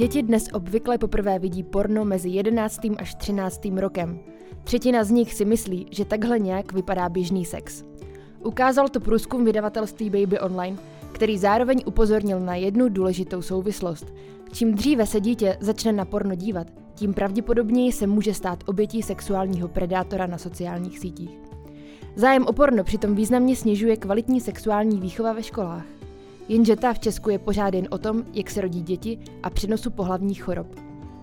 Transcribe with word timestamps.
Děti 0.00 0.22
dnes 0.22 0.48
obvykle 0.52 0.98
poprvé 0.98 1.38
vidí 1.38 1.62
porno 1.62 2.04
mezi 2.04 2.28
11. 2.28 2.80
až 2.98 3.14
13. 3.14 3.60
rokem. 3.76 4.18
Třetina 4.64 5.04
z 5.04 5.10
nich 5.10 5.34
si 5.34 5.44
myslí, 5.44 5.86
že 5.90 6.04
takhle 6.04 6.38
nějak 6.38 6.72
vypadá 6.72 7.08
běžný 7.08 7.44
sex. 7.44 7.84
Ukázal 8.44 8.88
to 8.88 9.00
průzkum 9.00 9.44
vydavatelství 9.44 10.10
Baby 10.10 10.40
Online, 10.40 10.76
který 11.12 11.38
zároveň 11.38 11.82
upozornil 11.86 12.40
na 12.40 12.54
jednu 12.54 12.88
důležitou 12.88 13.42
souvislost. 13.42 14.14
Čím 14.52 14.74
dříve 14.74 15.06
se 15.06 15.20
dítě 15.20 15.56
začne 15.60 15.92
na 15.92 16.04
porno 16.04 16.34
dívat, 16.34 16.66
tím 16.94 17.14
pravděpodobněji 17.14 17.92
se 17.92 18.06
může 18.06 18.34
stát 18.34 18.64
obětí 18.66 19.02
sexuálního 19.02 19.68
predátora 19.68 20.26
na 20.26 20.38
sociálních 20.38 20.98
sítích. 20.98 21.40
Zájem 22.16 22.46
o 22.46 22.52
porno 22.52 22.84
přitom 22.84 23.14
významně 23.14 23.56
snižuje 23.56 23.96
kvalitní 23.96 24.40
sexuální 24.40 25.00
výchova 25.00 25.32
ve 25.32 25.42
školách. 25.42 25.99
Jenže 26.50 26.76
ta 26.76 26.92
v 26.92 26.98
Česku 26.98 27.30
je 27.30 27.38
pořád 27.38 27.74
jen 27.74 27.88
o 27.90 27.98
tom, 27.98 28.24
jak 28.32 28.50
se 28.50 28.60
rodí 28.60 28.82
děti 28.82 29.18
a 29.42 29.50
přenosu 29.50 29.90
pohlavních 29.90 30.42
chorob. 30.42 30.66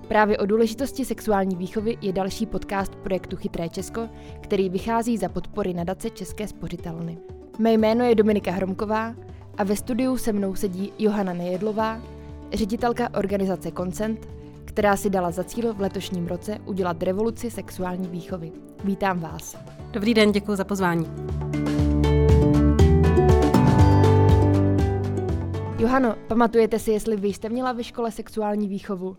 Právě 0.08 0.38
o 0.38 0.46
důležitosti 0.46 1.06
sexuální 1.06 1.56
výchovy 1.56 1.98
je 2.02 2.14
další 2.14 2.46
podcast 2.46 2.96
projektu 2.96 3.36
Chytré 3.36 3.70
Česko, 3.70 4.10
který 4.42 4.70
vychází 4.70 5.18
za 5.18 5.30
podpory 5.30 5.74
nadace 5.74 6.10
České 6.10 6.48
spořitelny. 6.48 7.18
Mé 7.60 7.74
jméno 7.74 8.06
je 8.06 8.16
Dominika 8.16 8.52
Hromková 8.52 9.16
a 9.58 9.64
ve 9.64 9.76
studiu 9.76 10.18
se 10.18 10.34
mnou 10.34 10.56
sedí 10.56 10.94
Johana 11.00 11.34
Nejedlová, 11.34 12.02
ředitelka 12.54 13.10
organizace 13.14 13.72
Consent, 13.72 14.28
která 14.66 14.96
si 14.96 15.10
dala 15.10 15.32
za 15.32 15.44
cíl 15.44 15.74
v 15.74 15.82
letošním 15.82 16.28
roce 16.28 16.58
udělat 16.66 17.04
revoluci 17.04 17.52
sexuální 17.52 18.08
výchovy. 18.08 18.52
Vítám 18.84 19.20
vás. 19.20 19.58
Dobrý 19.92 20.14
den, 20.14 20.32
děkuji 20.32 20.56
za 20.56 20.64
pozvání. 20.64 21.08
Johano, 25.80 26.16
pamatujete 26.28 26.80
si, 26.80 26.92
jestli 26.92 27.16
vy 27.16 27.28
jste 27.28 27.50
měla 27.50 27.72
ve 27.72 27.84
škole 27.84 28.12
sexuální 28.12 28.68
výchovu? 28.68 29.18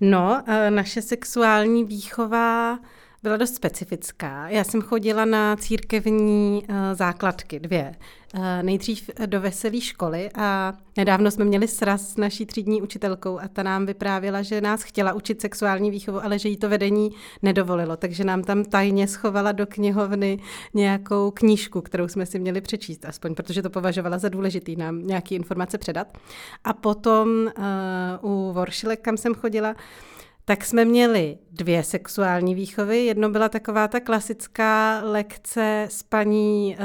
No, 0.00 0.42
eh, 0.46 0.70
naše 0.70 1.02
sexuální 1.02 1.84
výchova 1.84 2.78
byla 3.22 3.36
dost 3.36 3.54
specifická. 3.54 4.48
Já 4.48 4.64
jsem 4.64 4.82
chodila 4.82 5.24
na 5.24 5.56
církevní 5.56 6.62
uh, 6.68 6.76
základky, 6.92 7.60
dvě. 7.60 7.94
Uh, 8.34 8.44
nejdřív 8.62 9.10
do 9.26 9.40
veselé 9.40 9.80
školy 9.80 10.30
a 10.34 10.74
nedávno 10.96 11.30
jsme 11.30 11.44
měli 11.44 11.68
sraz 11.68 12.12
s 12.12 12.16
naší 12.16 12.46
třídní 12.46 12.82
učitelkou 12.82 13.38
a 13.38 13.48
ta 13.48 13.62
nám 13.62 13.86
vyprávěla, 13.86 14.42
že 14.42 14.60
nás 14.60 14.82
chtěla 14.82 15.12
učit 15.12 15.40
sexuální 15.40 15.90
výchovu, 15.90 16.24
ale 16.24 16.38
že 16.38 16.48
jí 16.48 16.56
to 16.56 16.68
vedení 16.68 17.10
nedovolilo, 17.42 17.96
takže 17.96 18.24
nám 18.24 18.42
tam 18.42 18.64
tajně 18.64 19.08
schovala 19.08 19.52
do 19.52 19.66
knihovny 19.66 20.38
nějakou 20.74 21.30
knížku, 21.30 21.80
kterou 21.80 22.08
jsme 22.08 22.26
si 22.26 22.38
měli 22.38 22.60
přečíst, 22.60 23.04
aspoň 23.04 23.34
protože 23.34 23.62
to 23.62 23.70
považovala 23.70 24.18
za 24.18 24.28
důležitý 24.28 24.76
nám 24.76 25.06
nějaké 25.06 25.34
informace 25.34 25.78
předat. 25.78 26.18
A 26.64 26.72
potom 26.72 27.28
uh, 28.22 28.30
u 28.30 28.52
Voršilek, 28.52 29.00
kam 29.00 29.16
jsem 29.16 29.34
chodila, 29.34 29.74
tak 30.50 30.64
jsme 30.64 30.84
měli 30.84 31.38
dvě 31.52 31.82
sexuální 31.82 32.54
výchovy. 32.54 33.04
Jedno 33.04 33.30
byla 33.30 33.48
taková 33.48 33.88
ta 33.88 34.00
klasická 34.00 35.00
lekce 35.04 35.86
s 35.90 36.02
paní 36.02 36.76
uh, 36.78 36.84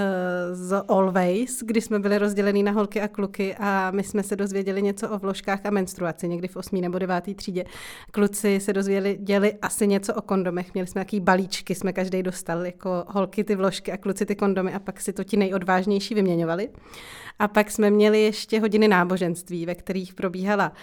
z 0.56 0.84
Always, 0.88 1.64
kdy 1.64 1.82
jsme 1.82 2.00
byli 2.00 2.18
rozdělení 2.18 2.64
na 2.64 2.72
holky 2.72 3.02
a 3.02 3.08
kluky 3.08 3.56
a 3.60 3.92
my 3.92 4.04
jsme 4.04 4.24
se 4.24 4.36
dozvěděli 4.36 4.82
něco 4.82 5.10
o 5.10 5.18
vložkách 5.18 5.66
a 5.66 5.70
menstruaci, 5.70 6.28
někdy 6.28 6.48
v 6.48 6.56
8. 6.56 6.82
nebo 6.82 7.00
9. 7.00 7.36
třídě. 7.36 7.66
Kluci 8.12 8.60
se 8.60 8.74
dozvěděli 8.74 9.54
asi 9.62 9.88
něco 9.88 10.14
o 10.14 10.22
kondomech, 10.22 10.74
měli 10.74 10.88
jsme 10.88 11.00
nějaký 11.00 11.20
balíčky, 11.20 11.76
jsme 11.76 11.94
každý 11.94 12.24
dostal, 12.24 12.66
jako 12.66 13.04
holky 13.08 13.44
ty 13.44 13.56
vložky 13.56 13.92
a 13.92 13.98
kluci 13.98 14.26
ty 14.26 14.36
kondomy 14.36 14.74
a 14.74 14.80
pak 14.80 15.02
si 15.02 15.14
to 15.14 15.24
ti 15.24 15.38
nejodvážnější 15.38 16.14
vyměňovali. 16.14 16.70
A 17.40 17.48
pak 17.48 17.72
jsme 17.72 17.90
měli 17.90 18.22
ještě 18.22 18.60
hodiny 18.60 18.88
náboženství, 18.88 19.66
ve 19.66 19.76
kterých 19.76 20.14
probíhala 20.14 20.70
uh, 20.70 20.76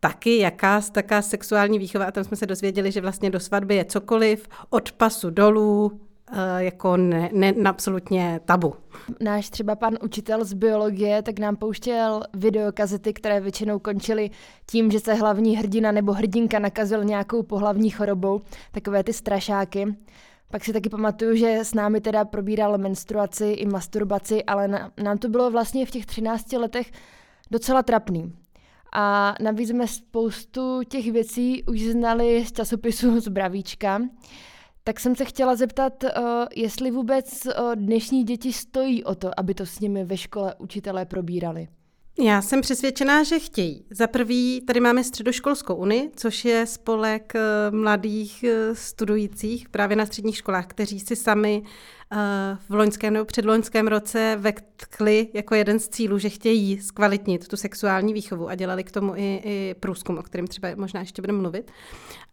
taky 0.00 0.38
jaká 0.38 0.80
taká 0.92 1.22
sexuální 1.22 1.78
výchova 1.78 2.04
a 2.04 2.10
tam 2.10 2.24
jsme 2.24 2.36
se 2.36 2.46
dozvěděli, 2.46 2.92
že 2.92 3.00
vlastně 3.00 3.30
do 3.30 3.40
svatby 3.40 3.74
je 3.74 3.84
cokoliv 3.84 4.48
od 4.70 4.92
pasu 4.92 5.30
dolů, 5.30 6.00
eh, 6.32 6.64
jako 6.64 6.96
ne, 6.96 7.30
ne, 7.32 7.54
absolutně 7.64 8.40
tabu. 8.44 8.74
Náš 9.20 9.50
třeba 9.50 9.76
pan 9.76 9.94
učitel 10.02 10.44
z 10.44 10.52
biologie 10.52 11.22
tak 11.22 11.38
nám 11.38 11.56
pouštěl 11.56 12.22
videokazety, 12.34 13.12
které 13.12 13.40
většinou 13.40 13.78
končily 13.78 14.30
tím, 14.66 14.90
že 14.90 15.00
se 15.00 15.14
hlavní 15.14 15.56
hrdina 15.56 15.92
nebo 15.92 16.12
hrdinka 16.12 16.58
nakazil 16.58 17.04
nějakou 17.04 17.42
pohlavní 17.42 17.90
chorobou, 17.90 18.40
takové 18.72 19.04
ty 19.04 19.12
strašáky. 19.12 19.96
Pak 20.50 20.64
si 20.64 20.72
taky 20.72 20.88
pamatuju, 20.88 21.36
že 21.36 21.58
s 21.58 21.74
námi 21.74 22.00
teda 22.00 22.24
probíral 22.24 22.78
menstruaci 22.78 23.44
i 23.44 23.66
masturbaci, 23.66 24.44
ale 24.44 24.68
na, 24.68 24.90
nám 25.02 25.18
to 25.18 25.28
bylo 25.28 25.50
vlastně 25.50 25.86
v 25.86 25.90
těch 25.90 26.06
13 26.06 26.52
letech 26.52 26.90
docela 27.50 27.82
trapný. 27.82 28.32
A 28.94 29.34
navíc 29.40 29.68
jsme 29.68 29.86
spoustu 29.86 30.82
těch 30.88 31.12
věcí 31.12 31.64
už 31.64 31.80
znali 31.80 32.44
z 32.46 32.52
časopisu 32.52 33.20
Zbravíčka. 33.28 34.00
Tak 34.84 35.00
jsem 35.00 35.16
se 35.16 35.24
chtěla 35.24 35.56
zeptat, 35.56 36.04
uh, 36.04 36.10
jestli 36.56 36.90
vůbec 36.90 37.46
uh, 37.46 37.74
dnešní 37.74 38.24
děti 38.24 38.52
stojí 38.52 39.04
o 39.04 39.14
to, 39.14 39.40
aby 39.40 39.54
to 39.54 39.66
s 39.66 39.80
nimi 39.80 40.04
ve 40.04 40.16
škole 40.16 40.54
učitelé 40.58 41.04
probírali. 41.04 41.68
Já 42.20 42.42
jsem 42.42 42.60
přesvědčená, 42.60 43.22
že 43.22 43.38
chtějí. 43.38 43.84
Za 43.90 44.06
prvý, 44.06 44.60
tady 44.66 44.80
máme 44.80 45.04
Středoškolskou 45.04 45.74
unii, 45.74 46.10
což 46.16 46.44
je 46.44 46.66
spolek 46.66 47.32
eh, 47.34 47.40
mladých 47.70 48.44
studujících 48.72 49.68
právě 49.68 49.96
na 49.96 50.06
středních 50.06 50.36
školách, 50.36 50.66
kteří 50.66 51.00
si 51.00 51.16
sami 51.16 51.62
v 52.68 52.74
loňském 52.74 53.14
nebo 53.14 53.24
předloňském 53.24 53.86
roce 53.86 54.36
vetkli 54.40 55.28
jako 55.34 55.54
jeden 55.54 55.78
z 55.78 55.88
cílů, 55.88 56.18
že 56.18 56.28
chtějí 56.28 56.80
zkvalitnit 56.80 57.48
tu 57.48 57.56
sexuální 57.56 58.12
výchovu 58.12 58.48
a 58.48 58.54
dělali 58.54 58.84
k 58.84 58.90
tomu 58.90 59.12
i, 59.16 59.40
i 59.44 59.74
průzkum, 59.80 60.18
o 60.18 60.22
kterém 60.22 60.46
třeba 60.46 60.68
možná 60.76 61.00
ještě 61.00 61.22
budeme 61.22 61.38
mluvit. 61.38 61.70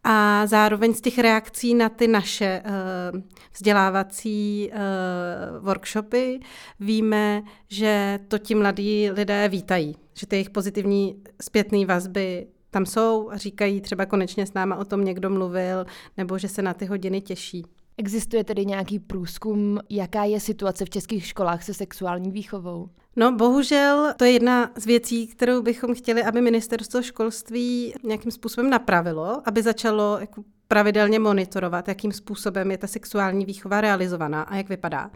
A 0.04 0.46
zároveň 0.48 0.94
z 0.94 1.02
těch 1.02 1.20
reakcí 1.20 1.74
na 1.76 1.90
ty 1.90 2.08
naše 2.08 2.64
uh, 2.66 3.22
vzdělávací 3.54 4.72
uh, 4.72 5.66
workshopy 5.66 6.40
víme, 6.80 7.44
že 7.68 8.20
to 8.28 8.38
ti 8.38 8.56
mladí 8.56 9.12
lidé 9.12 9.50
vítají, 9.50 9.96
že 10.14 10.28
ty 10.28 10.36
jejich 10.36 10.50
pozitivní 10.50 11.24
zpětné 11.42 11.86
vazby 11.86 12.48
tam 12.72 12.86
jsou 12.86 13.30
a 13.32 13.38
říkají 13.38 13.82
třeba 13.82 14.06
konečně 14.06 14.46
s 14.46 14.54
náma 14.54 14.76
o 14.76 14.86
tom 14.86 15.06
někdo 15.06 15.30
mluvil, 15.30 15.86
nebo 16.18 16.38
že 16.38 16.48
se 16.48 16.62
na 16.62 16.74
ty 16.74 16.86
hodiny 16.86 17.22
těší. 17.22 17.66
Existuje 17.98 18.44
tedy 18.44 18.66
nějaký 18.66 19.00
průzkum, 19.00 19.80
jaká 19.90 20.24
je 20.24 20.40
situace 20.40 20.86
v 20.86 20.90
českých 20.90 21.26
školách 21.26 21.64
se 21.64 21.74
sexuální 21.74 22.32
výchovou? 22.32 22.90
No, 23.16 23.32
bohužel 23.32 24.14
to 24.18 24.26
je 24.26 24.32
jedna 24.32 24.72
z 24.76 24.86
věcí, 24.86 25.28
kterou 25.28 25.62
bychom 25.62 25.96
chtěli, 25.96 26.24
aby 26.24 26.42
ministerstvo 26.42 27.02
školství 27.02 27.94
nějakým 28.04 28.32
způsobem 28.32 28.70
napravilo, 28.70 29.42
aby 29.46 29.62
začalo 29.64 30.18
jako 30.20 30.44
pravidelně 30.68 31.20
monitorovat, 31.20 31.88
jakým 31.88 32.12
způsobem 32.12 32.72
je 32.72 32.78
ta 32.78 32.88
sexuální 32.88 33.46
výchova 33.46 33.82
realizovaná 33.82 34.42
a 34.42 34.56
jak 34.56 34.70
vypadá. 34.70 35.12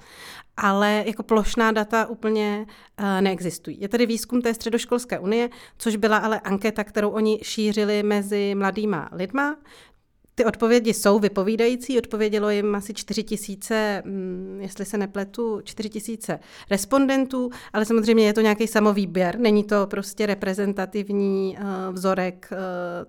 Ale 0.57 1.03
jako 1.07 1.23
plošná 1.23 1.71
data 1.71 2.05
úplně 2.05 2.65
uh, 2.99 3.21
neexistují. 3.21 3.81
Je 3.81 3.89
tady 3.89 4.05
výzkum 4.05 4.41
té 4.41 4.53
středoškolské 4.53 5.19
unie, 5.19 5.49
což 5.77 5.95
byla 5.95 6.17
ale 6.17 6.39
anketa, 6.39 6.83
kterou 6.83 7.09
oni 7.09 7.39
šířili 7.43 8.03
mezi 8.03 8.55
mladýma 8.55 9.09
lidma, 9.11 9.57
ty 10.39 10.45
odpovědi 10.45 10.93
jsou 10.93 11.19
vypovídající, 11.19 11.97
odpovědělo 11.97 12.49
jim 12.49 12.75
asi 12.75 12.93
4 12.93 13.23
tisíce, 13.23 14.01
mm, 14.05 14.57
jestli 14.61 14.85
se 14.85 14.97
nepletu, 14.97 15.61
4 15.63 15.89
tisíce 15.89 16.39
respondentů, 16.69 17.49
ale 17.73 17.85
samozřejmě 17.85 18.25
je 18.25 18.33
to 18.33 18.41
nějaký 18.41 18.67
samovýběr, 18.67 19.39
není 19.39 19.63
to 19.63 19.87
prostě 19.87 20.25
reprezentativní 20.25 21.57
uh, 21.57 21.95
vzorek 21.95 22.49
uh, 22.51 22.57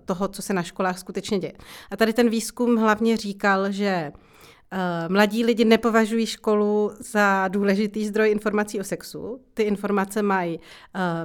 toho, 0.05 0.27
co 0.27 0.41
se 0.41 0.53
na 0.53 0.63
školách 0.63 0.99
skutečně 0.99 1.39
děje. 1.39 1.53
A 1.91 1.97
tady 1.97 2.13
ten 2.13 2.29
výzkum 2.29 2.75
hlavně 2.75 3.17
říkal, 3.17 3.71
že 3.71 4.11
Uh, 4.73 5.13
mladí 5.13 5.45
lidi 5.45 5.65
nepovažují 5.65 6.25
školu 6.25 6.91
za 6.99 7.47
důležitý 7.47 8.07
zdroj 8.07 8.31
informací 8.31 8.79
o 8.79 8.83
sexu. 8.83 9.41
Ty 9.53 9.63
informace 9.63 10.21
mají 10.21 10.59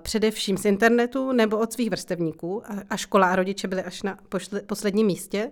především 0.00 0.56
z 0.56 0.64
internetu 0.64 1.32
nebo 1.32 1.58
od 1.58 1.72
svých 1.72 1.90
vrstevníků 1.90 2.62
a, 2.90 2.96
škola 2.96 3.26
a 3.26 3.36
rodiče 3.36 3.68
byli 3.68 3.82
až 3.82 4.02
na 4.02 4.18
posledním 4.66 5.06
místě. 5.06 5.50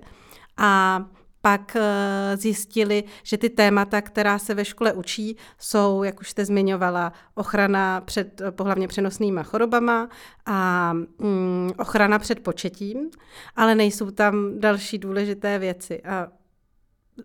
A 0.56 1.04
pak 1.40 1.76
eh, 1.76 2.36
zjistili, 2.36 3.04
že 3.22 3.38
ty 3.38 3.50
témata, 3.50 4.02
která 4.02 4.38
se 4.38 4.54
ve 4.54 4.64
škole 4.64 4.92
učí, 4.92 5.36
jsou, 5.58 6.02
jak 6.02 6.20
už 6.20 6.30
jste 6.30 6.44
zmiňovala, 6.44 7.12
ochrana 7.34 8.00
před 8.00 8.42
pohlavně 8.50 8.88
přenosnýma 8.88 9.42
chorobama 9.42 10.08
a 10.46 10.92
mm, 10.92 11.70
ochrana 11.78 12.18
před 12.18 12.40
početím, 12.40 13.10
ale 13.56 13.74
nejsou 13.74 14.10
tam 14.10 14.60
další 14.60 14.98
důležité 14.98 15.58
věci. 15.58 16.02
A 16.02 16.28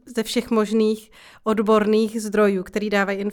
ze 0.06 0.24
všech 0.24 0.52
možných 0.52 1.12
odborných 1.44 2.22
zdrojů, 2.22 2.64
který 2.64 2.90
dávají, 2.90 3.26
um, 3.26 3.32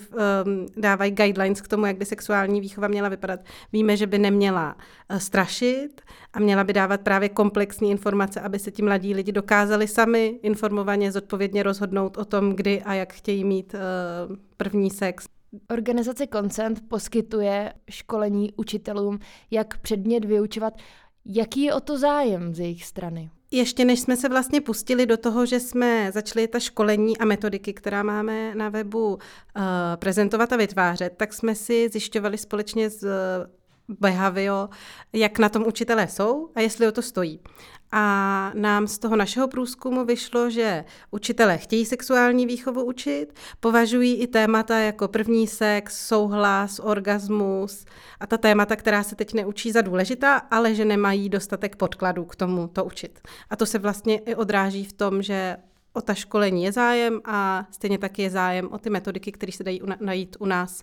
dávají 0.77 1.11
guidelines 1.11 1.61
k 1.61 1.69
tomu, 1.69 1.87
jak 1.87 1.97
by 1.97 2.05
sexuální 2.05 2.61
výchova 2.61 2.89
měla 2.89 3.09
vypadat. 3.09 3.41
Víme, 3.73 3.97
že 3.97 4.07
by 4.07 4.19
neměla 4.19 4.75
uh, 4.75 5.17
strašit 5.19 6.01
a 6.33 6.41
měla 6.41 6.65
by 6.65 6.73
dávat 6.73 7.01
právě 7.01 7.29
komplexní 7.29 7.91
informace, 7.91 8.41
aby 8.41 8.59
se 8.59 8.71
ti 8.71 8.83
mladí 8.83 9.15
lidi 9.15 9.33
dokázali 9.33 9.89
sami 9.89 10.39
informovaně, 10.43 11.13
zodpovědně 11.13 11.63
rozhodnout 11.63 12.19
o 12.19 12.25
tom, 12.25 12.53
kdy 12.53 12.83
a 12.83 12.95
jak 12.95 13.13
chtějí 13.13 13.45
mít 13.45 13.75
uh, 13.75 14.37
první 14.57 14.91
sex. 14.91 15.27
Organizace 15.71 16.27
Consent 16.27 16.89
poskytuje 16.89 17.73
školení 17.91 18.53
učitelům, 18.57 19.19
jak 19.51 19.79
předmět 19.79 20.25
vyučovat 20.25 20.75
Jaký 21.29 21.63
je 21.63 21.75
o 21.75 21.81
to 21.81 21.99
zájem 21.99 22.55
z 22.55 22.61
jejich 22.61 22.85
strany? 22.85 23.31
Ještě 23.51 23.85
než 23.85 24.01
jsme 24.01 24.17
se 24.17 24.29
vlastně 24.29 24.61
pustili 24.61 25.07
do 25.07 25.17
toho, 25.17 25.47
že 25.47 25.61
jsme 25.61 26.13
začali 26.13 26.49
ta 26.49 26.61
školení 26.61 27.19
a 27.19 27.25
metodiky, 27.25 27.73
která 27.73 28.03
máme 28.03 28.55
na 28.55 28.69
webu, 28.69 29.15
uh, 29.15 29.19
prezentovat 29.97 30.53
a 30.53 30.57
vytvářet, 30.57 31.13
tak 31.17 31.33
jsme 31.33 31.55
si 31.55 31.89
zjišťovali 31.89 32.39
společně 32.39 32.91
s 32.91 33.07
Behavio, 33.89 34.69
jak 35.13 35.39
na 35.39 35.49
tom 35.49 35.67
učitelé 35.67 36.09
jsou 36.09 36.51
a 36.55 36.61
jestli 36.61 36.89
o 36.89 36.93
to 36.93 37.03
stojí. 37.03 37.41
A 37.93 38.53
nám 38.55 38.87
z 38.87 38.99
toho 38.99 39.17
našeho 39.17 39.49
průzkumu 39.49 40.05
vyšlo, 40.05 40.51
že 40.51 40.85
učitelé 41.11 41.59
chtějí 41.59 41.87
sexuální 41.87 42.47
výchovu 42.47 42.85
učit, 42.85 43.39
považují 43.61 44.15
i 44.17 44.27
témata 44.27 44.79
jako 44.79 45.09
první 45.09 45.47
sex, 45.47 46.07
souhlas, 46.07 46.79
orgasmus 46.79 47.85
a 48.21 48.27
ta 48.27 48.39
témata, 48.39 48.77
která 48.77 49.03
se 49.03 49.17
teď 49.17 49.35
neučí 49.35 49.73
za 49.73 49.81
důležitá, 49.81 50.37
ale 50.37 50.75
že 50.75 50.85
nemají 50.85 51.29
dostatek 51.29 51.77
podkladů 51.77 52.25
k 52.25 52.37
tomu 52.37 52.69
to 52.69 52.85
učit. 52.85 53.21
A 53.51 53.57
to 53.57 53.67
se 53.67 53.79
vlastně 53.79 54.19
i 54.19 54.35
odráží 54.35 54.85
v 54.85 54.93
tom, 54.93 55.23
že 55.23 55.57
o 55.93 56.01
ta 56.01 56.15
školení 56.15 56.65
je 56.65 56.73
zájem 56.73 57.21
a 57.25 57.67
stejně 57.71 57.99
tak 57.99 58.19
je 58.19 58.31
zájem 58.31 58.69
o 58.73 58.79
ty 58.79 58.91
metodiky, 58.91 59.33
které 59.33 59.53
se 59.53 59.65
dají 59.65 59.81
najít 60.01 60.37
u 60.41 60.47
nás 60.47 60.83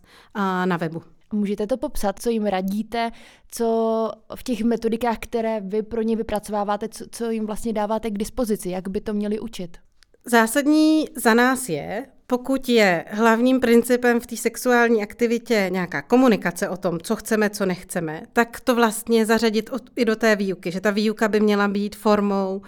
na 0.65 0.77
webu. 0.77 1.03
Můžete 1.33 1.67
to 1.67 1.77
popsat, 1.77 2.19
co 2.19 2.29
jim 2.29 2.45
radíte, 2.45 3.11
co 3.51 4.11
v 4.35 4.43
těch 4.43 4.63
metodikách, 4.63 5.17
které 5.19 5.61
vy 5.61 5.81
pro 5.81 6.01
ně 6.01 6.15
vypracováváte, 6.15 6.89
co, 6.89 7.05
co 7.11 7.31
jim 7.31 7.45
vlastně 7.45 7.73
dáváte 7.73 8.09
k 8.09 8.17
dispozici, 8.17 8.69
jak 8.69 8.87
by 8.87 9.01
to 9.01 9.13
měli 9.13 9.39
učit? 9.39 9.77
Zásadní 10.25 11.05
za 11.15 11.33
nás 11.33 11.69
je, 11.69 12.05
pokud 12.27 12.69
je 12.69 13.05
hlavním 13.09 13.59
principem 13.59 14.19
v 14.19 14.27
té 14.27 14.37
sexuální 14.37 15.03
aktivitě 15.03 15.69
nějaká 15.71 16.01
komunikace 16.01 16.69
o 16.69 16.77
tom, 16.77 16.99
co 16.99 17.15
chceme, 17.15 17.49
co 17.49 17.65
nechceme, 17.65 18.23
tak 18.33 18.59
to 18.59 18.75
vlastně 18.75 19.25
zařadit 19.25 19.69
i 19.95 20.05
do 20.05 20.15
té 20.15 20.35
výuky, 20.35 20.71
že 20.71 20.81
ta 20.81 20.91
výuka 20.91 21.27
by 21.27 21.39
měla 21.39 21.67
být 21.67 21.95
formou 21.95 22.57
uh, 22.57 22.63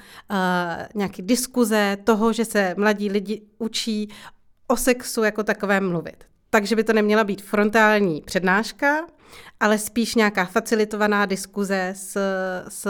nějaké 0.95 1.21
diskuze, 1.21 1.97
toho, 2.03 2.33
že 2.33 2.45
se 2.45 2.75
mladí 2.77 3.09
lidi 3.09 3.41
učí 3.57 4.09
o 4.67 4.77
sexu 4.77 5.23
jako 5.23 5.43
takovém 5.43 5.89
mluvit 5.89 6.23
takže 6.55 6.75
by 6.75 6.83
to 6.83 6.93
neměla 6.93 7.23
být 7.23 7.41
frontální 7.41 8.21
přednáška, 8.21 9.07
ale 9.59 9.77
spíš 9.77 10.15
nějaká 10.15 10.45
facilitovaná 10.45 11.25
diskuze 11.25 11.93
s, 11.95 12.17
s 12.67 12.87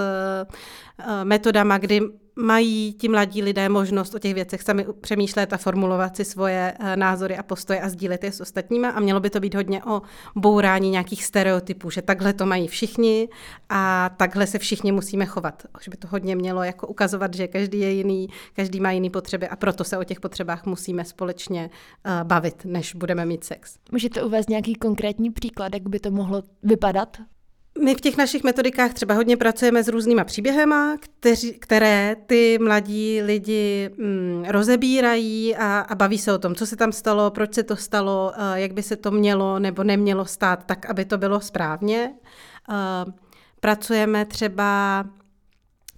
metodama, 1.23 1.77
kdy 1.77 2.01
mají 2.35 2.93
ti 2.93 3.07
mladí 3.07 3.41
lidé 3.41 3.69
možnost 3.69 4.15
o 4.15 4.19
těch 4.19 4.33
věcech 4.33 4.61
sami 4.61 4.85
přemýšlet 5.01 5.53
a 5.53 5.57
formulovat 5.57 6.15
si 6.15 6.25
svoje 6.25 6.73
eh, 6.79 6.95
názory 6.95 7.37
a 7.37 7.43
postoje 7.43 7.81
a 7.81 7.89
sdílet 7.89 8.23
je 8.23 8.31
s 8.31 8.41
ostatníma 8.41 8.89
a 8.89 8.99
mělo 8.99 9.19
by 9.19 9.29
to 9.29 9.39
být 9.39 9.55
hodně 9.55 9.83
o 9.83 10.01
bourání 10.35 10.89
nějakých 10.89 11.25
stereotypů, 11.25 11.89
že 11.89 12.01
takhle 12.01 12.33
to 12.33 12.45
mají 12.45 12.67
všichni 12.67 13.29
a 13.69 14.09
takhle 14.17 14.47
se 14.47 14.59
všichni 14.59 14.91
musíme 14.91 15.25
chovat. 15.25 15.63
Že 15.81 15.91
by 15.91 15.97
to 15.97 16.07
hodně 16.07 16.35
mělo 16.35 16.63
jako 16.63 16.87
ukazovat, 16.87 17.33
že 17.33 17.47
každý 17.47 17.79
je 17.79 17.91
jiný, 17.91 18.27
každý 18.53 18.79
má 18.79 18.91
jiný 18.91 19.09
potřeby 19.09 19.47
a 19.47 19.55
proto 19.55 19.83
se 19.83 19.97
o 19.97 20.03
těch 20.03 20.19
potřebách 20.19 20.65
musíme 20.65 21.05
společně 21.05 21.69
uh, 21.69 22.27
bavit, 22.27 22.65
než 22.65 22.95
budeme 22.95 23.25
mít 23.25 23.43
sex. 23.43 23.77
Můžete 23.91 24.23
uvést 24.23 24.49
nějaký 24.49 24.75
konkrétní 24.75 25.31
příklad, 25.31 25.73
jak 25.73 25.89
by 25.89 25.99
to 25.99 26.11
mohlo 26.11 26.43
vypadat? 26.63 27.17
My 27.83 27.95
v 27.95 28.01
těch 28.01 28.17
našich 28.17 28.43
metodikách 28.43 28.93
třeba 28.93 29.13
hodně 29.13 29.37
pracujeme 29.37 29.83
s 29.83 29.87
různýma 29.87 30.23
příběhema, 30.23 30.97
kteři, 30.99 31.53
které 31.53 32.15
ty 32.25 32.59
mladí 32.61 33.21
lidi 33.21 33.89
mm, 33.97 34.45
rozebírají 34.47 35.55
a, 35.55 35.79
a 35.79 35.95
baví 35.95 36.17
se 36.17 36.33
o 36.33 36.37
tom, 36.37 36.55
co 36.55 36.65
se 36.65 36.75
tam 36.75 36.91
stalo, 36.91 37.31
proč 37.31 37.53
se 37.53 37.63
to 37.63 37.75
stalo, 37.75 38.31
uh, 38.37 38.53
jak 38.53 38.73
by 38.73 38.83
se 38.83 38.95
to 38.95 39.11
mělo 39.11 39.59
nebo 39.59 39.83
nemělo 39.83 40.25
stát 40.25 40.63
tak, 40.65 40.89
aby 40.89 41.05
to 41.05 41.17
bylo 41.17 41.41
správně. 41.41 42.13
Uh, 42.69 43.13
pracujeme 43.59 44.25
třeba 44.25 45.03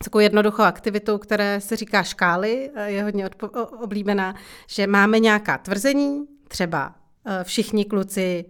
s 0.02 0.04
takovou 0.04 0.20
jednoduchou 0.20 0.64
aktivitou, 0.64 1.18
které 1.18 1.62
se 1.62 1.76
říká 1.76 2.04
škály, 2.04 2.72
je 2.86 3.04
hodně 3.04 3.30
oblíbená, 3.82 4.36
že 4.68 4.88
máme 4.88 5.20
nějaká 5.20 5.58
tvrzení, 5.58 6.26
třeba 6.48 6.96
všichni 7.44 7.86
kluci 7.86 8.46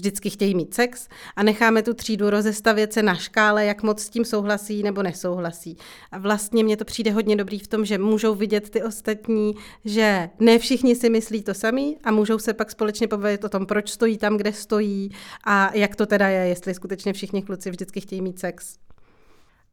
vždycky 0.00 0.30
chtějí 0.30 0.54
mít 0.54 0.74
sex 0.74 1.08
a 1.36 1.42
necháme 1.42 1.82
tu 1.82 1.94
třídu 1.94 2.30
rozestavět 2.30 2.92
se 2.92 3.02
na 3.02 3.14
škále, 3.14 3.64
jak 3.64 3.82
moc 3.82 4.02
s 4.02 4.08
tím 4.08 4.24
souhlasí 4.24 4.82
nebo 4.82 5.02
nesouhlasí. 5.02 5.76
A 6.12 6.18
vlastně 6.18 6.64
mně 6.64 6.76
to 6.76 6.84
přijde 6.84 7.12
hodně 7.12 7.36
dobrý 7.36 7.58
v 7.58 7.68
tom, 7.68 7.84
že 7.84 7.98
můžou 7.98 8.34
vidět 8.34 8.70
ty 8.70 8.82
ostatní, 8.82 9.54
že 9.84 10.30
ne 10.38 10.58
všichni 10.58 10.94
si 10.96 11.10
myslí 11.10 11.42
to 11.42 11.54
sami 11.54 11.96
a 12.04 12.10
můžou 12.10 12.38
se 12.38 12.54
pak 12.54 12.70
společně 12.70 13.08
pobavit 13.08 13.44
o 13.44 13.48
tom, 13.48 13.66
proč 13.66 13.90
stojí 13.90 14.18
tam, 14.18 14.36
kde 14.36 14.52
stojí 14.52 15.10
a 15.44 15.74
jak 15.74 15.96
to 15.96 16.06
teda 16.06 16.28
je, 16.28 16.48
jestli 16.48 16.74
skutečně 16.74 17.12
všichni 17.12 17.42
kluci 17.42 17.70
vždycky 17.70 18.00
chtějí 18.00 18.22
mít 18.22 18.38
sex. 18.38 18.76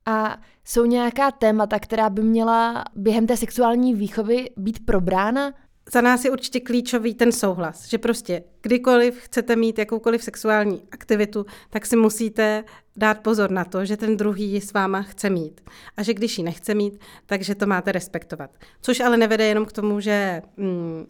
A 0.06 0.38
jsou 0.66 0.86
nějaká 0.86 1.32
témata, 1.32 1.80
která 1.80 2.10
by 2.10 2.24
měla 2.24 2.84
během 2.96 3.28
té 3.28 3.38
sexuální 3.38 3.96
výchovy 3.96 4.50
být 4.58 4.86
probrána? 4.86 5.54
Za 5.94 6.02
nás 6.02 6.26
je 6.26 6.32
určitě 6.32 6.60
klíčový 6.60 7.14
ten 7.14 7.32
souhlas, 7.32 7.88
že 7.88 7.98
prostě 7.98 8.44
kdykoliv 8.62 9.20
chcete 9.20 9.56
mít 9.56 9.80
jakoukoliv 9.80 10.24
sexuální 10.24 10.82
aktivitu, 10.92 11.46
tak 11.70 11.86
si 11.86 11.96
musíte 11.96 12.64
dát 12.96 13.20
pozor 13.20 13.52
na 13.52 13.66
to, 13.66 13.86
že 13.86 13.98
ten 13.98 14.18
druhý 14.18 14.52
ji 14.52 14.62
s 14.62 14.74
váma 14.74 15.02
chce 15.02 15.30
mít. 15.30 15.62
A 15.98 16.04
že 16.04 16.14
když 16.14 16.38
ji 16.38 16.44
nechce 16.44 16.74
mít, 16.74 17.00
takže 17.26 17.56
to 17.56 17.66
máte 17.66 17.92
respektovat. 17.92 18.50
Což 18.82 19.00
ale 19.00 19.18
nevede 19.18 19.46
jenom 19.46 19.66
k 19.66 19.72
tomu, 19.72 20.00
že 20.00 20.42
mm, 20.58 21.06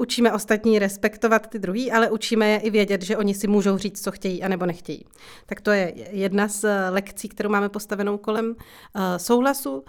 učíme 0.00 0.32
ostatní 0.32 0.78
respektovat 0.78 1.46
ty 1.46 1.58
druhý, 1.58 1.92
ale 1.92 2.10
učíme 2.10 2.48
je 2.48 2.58
i 2.58 2.70
vědět, 2.70 3.02
že 3.02 3.16
oni 3.16 3.34
si 3.34 3.46
můžou 3.46 3.78
říct, 3.78 4.04
co 4.04 4.10
chtějí 4.10 4.42
a 4.42 4.48
nebo 4.48 4.66
nechtějí. 4.66 5.04
Tak 5.46 5.60
to 5.60 5.70
je 5.70 5.92
jedna 6.10 6.48
z 6.48 6.64
eh, 6.64 6.90
lekcí, 6.90 7.28
kterou 7.28 7.50
máme 7.50 7.68
postavenou 7.68 8.18
kolem 8.18 8.46
uh, 8.46 8.54
souhlasu. 9.16 9.72
Uh, 9.72 9.82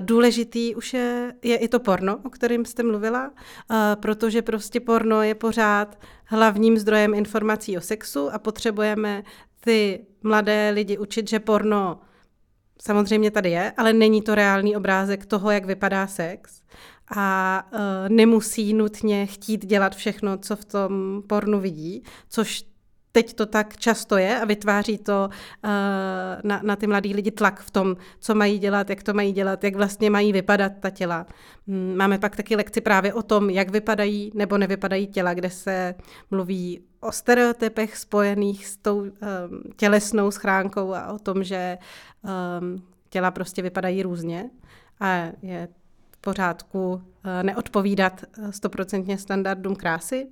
důležitý 0.00 0.74
už 0.74 0.94
je, 0.94 1.34
je 1.42 1.56
i 1.56 1.68
to 1.68 1.80
porno, 1.80 2.18
o 2.24 2.30
kterém 2.30 2.64
jste 2.64 2.82
mluvila, 2.82 3.28
uh, 3.28 3.76
protože 3.94 4.42
prostě 4.42 4.80
porno 4.80 5.22
je 5.22 5.34
pořád 5.34 5.98
hlavním 6.24 6.78
zdrojem 6.78 7.14
informací 7.14 7.78
o 7.78 7.80
sexu 7.80 8.30
a 8.32 8.38
potřebujeme 8.38 9.22
ty 9.60 10.06
mladé 10.22 10.70
lidi 10.70 10.98
učit, 10.98 11.28
že 11.28 11.40
porno 11.40 12.00
samozřejmě 12.82 13.30
tady 13.30 13.50
je, 13.50 13.72
ale 13.76 13.92
není 13.92 14.22
to 14.22 14.34
reálný 14.34 14.76
obrázek 14.76 15.26
toho, 15.26 15.50
jak 15.50 15.64
vypadá 15.64 16.06
sex 16.06 16.57
a 17.16 17.62
uh, 17.72 17.78
nemusí 18.08 18.74
nutně 18.74 19.26
chtít 19.26 19.66
dělat 19.66 19.96
všechno, 19.96 20.38
co 20.38 20.56
v 20.56 20.64
tom 20.64 21.22
pornu 21.26 21.60
vidí, 21.60 22.02
což 22.28 22.64
teď 23.12 23.34
to 23.34 23.46
tak 23.46 23.76
často 23.76 24.16
je 24.16 24.40
a 24.40 24.44
vytváří 24.44 24.98
to 24.98 25.28
uh, 25.28 25.70
na, 26.44 26.60
na 26.62 26.76
ty 26.76 26.86
mladý 26.86 27.14
lidi 27.14 27.30
tlak 27.30 27.60
v 27.60 27.70
tom, 27.70 27.96
co 28.20 28.34
mají 28.34 28.58
dělat, 28.58 28.90
jak 28.90 29.02
to 29.02 29.14
mají 29.14 29.32
dělat, 29.32 29.64
jak 29.64 29.76
vlastně 29.76 30.10
mají 30.10 30.32
vypadat 30.32 30.72
ta 30.80 30.90
těla. 30.90 31.26
Mm, 31.66 31.94
máme 31.96 32.18
pak 32.18 32.36
taky 32.36 32.56
lekci 32.56 32.80
právě 32.80 33.14
o 33.14 33.22
tom, 33.22 33.50
jak 33.50 33.70
vypadají 33.70 34.32
nebo 34.34 34.58
nevypadají 34.58 35.06
těla, 35.06 35.34
kde 35.34 35.50
se 35.50 35.94
mluví 36.30 36.80
o 37.00 37.12
stereotypech 37.12 37.96
spojených 37.96 38.66
s 38.66 38.76
tou 38.76 38.98
um, 39.00 39.10
tělesnou 39.76 40.30
schránkou 40.30 40.94
a 40.94 41.12
o 41.12 41.18
tom, 41.18 41.44
že 41.44 41.78
um, 42.22 42.82
těla 43.10 43.30
prostě 43.30 43.62
vypadají 43.62 44.02
různě 44.02 44.50
a 45.00 45.26
je 45.42 45.68
pořádku 46.20 47.02
eh, 47.24 47.42
neodpovídat 47.42 48.24
eh, 48.24 48.52
stoprocentně 48.52 49.18
standardům 49.18 49.76
krásy. 49.76 50.28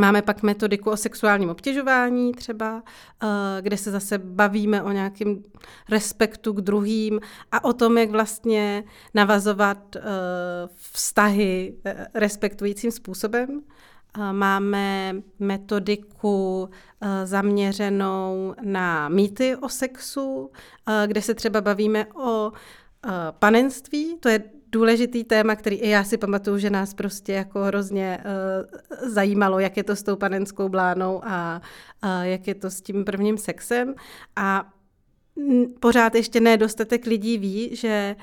Máme 0.00 0.22
pak 0.22 0.42
metodiku 0.42 0.90
o 0.90 0.96
sexuálním 0.96 1.50
obtěžování 1.50 2.32
třeba, 2.32 2.82
eh, 3.22 3.26
kde 3.62 3.76
se 3.76 3.90
zase 3.90 4.18
bavíme 4.18 4.82
o 4.82 4.92
nějakém 4.92 5.42
respektu 5.90 6.52
k 6.52 6.60
druhým 6.60 7.20
a 7.52 7.64
o 7.64 7.72
tom, 7.72 7.98
jak 7.98 8.10
vlastně 8.10 8.84
navazovat 9.14 9.96
vztahy 10.74 11.76
respektujícím 12.14 12.90
způsobem. 12.90 13.62
Máme 14.32 15.16
metodiku 15.38 16.68
zaměřenou 17.24 18.54
na 18.62 19.08
mýty 19.08 19.56
o 19.56 19.68
sexu, 19.68 20.50
kde 21.06 21.22
se 21.22 21.34
třeba 21.34 21.60
bavíme 21.60 22.06
o 22.06 22.52
panenství, 23.38 24.16
to 24.20 24.28
je 24.28 24.42
důležitý 24.76 25.24
téma, 25.24 25.56
který 25.56 25.76
i 25.76 25.88
já 25.88 26.04
si 26.04 26.16
pamatuju, 26.18 26.58
že 26.58 26.70
nás 26.70 26.94
prostě 26.94 27.32
jako 27.32 27.62
hrozně 27.62 28.18
uh, 28.18 29.08
zajímalo, 29.08 29.58
jak 29.58 29.76
je 29.76 29.84
to 29.84 29.96
s 29.96 30.02
tou 30.02 30.16
panenskou 30.16 30.68
blánou 30.68 31.20
a 31.24 31.60
uh, 32.04 32.22
jak 32.22 32.46
je 32.48 32.54
to 32.54 32.70
s 32.70 32.80
tím 32.80 33.04
prvním 33.04 33.38
sexem. 33.38 33.94
A 34.36 34.68
pořád 35.80 36.14
ještě 36.14 36.40
nedostatek 36.40 37.06
lidí 37.06 37.38
ví, 37.38 37.76
že 37.76 38.16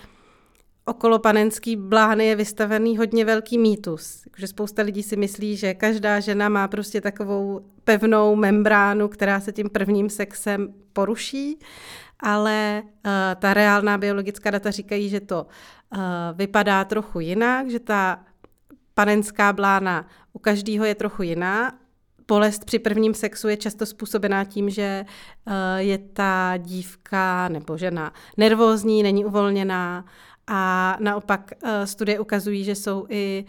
okolo 0.86 1.20
panenský 1.20 1.76
blány 1.76 2.26
je 2.26 2.36
vystavený 2.36 2.98
hodně 2.98 3.26
velký 3.26 3.58
mýtus. 3.58 4.24
Že 4.38 4.48
spousta 4.48 4.82
lidí 4.82 5.04
si 5.04 5.16
myslí, 5.16 5.58
že 5.58 5.74
každá 5.74 6.20
žena 6.20 6.50
má 6.50 6.68
prostě 6.68 7.02
takovou 7.02 7.66
pevnou 7.84 8.36
membránu, 8.36 9.08
která 9.08 9.40
se 9.40 9.52
tím 9.52 9.70
prvním 9.70 10.10
sexem 10.10 10.74
poruší 10.94 11.60
ale 12.24 12.84
uh, 12.86 13.12
ta 13.39 13.53
reálná 13.53 13.98
biologická 13.98 14.51
data 14.51 14.72
říkají, 14.72 15.10
že 15.10 15.20
to 15.20 15.46
uh, 15.46 16.00
vypadá 16.34 16.86
trochu 16.86 17.20
jinak, 17.20 17.70
že 17.70 17.80
ta 17.80 18.20
panenská 18.94 19.53
blána 19.53 20.08
u 20.34 20.39
každého 20.39 20.86
je 20.86 20.96
trochu 20.96 21.24
jiná. 21.24 21.72
bolest 22.27 22.65
při 22.65 22.80
prvním 22.80 23.13
sexu 23.13 23.48
je 23.48 23.58
často 23.58 23.86
způsobená 23.86 24.44
tím, 24.44 24.70
že 24.70 25.06
je 25.77 25.98
ta 25.98 26.53
dívka 26.58 27.48
nebo 27.48 27.77
žena 27.77 28.13
nervózní, 28.38 29.03
není 29.03 29.25
uvolněná 29.25 30.06
a 30.48 30.98
naopak 31.00 31.51
studie 31.86 32.20
ukazují, 32.20 32.63
že 32.63 32.75
jsou 32.75 33.06
i 33.10 33.46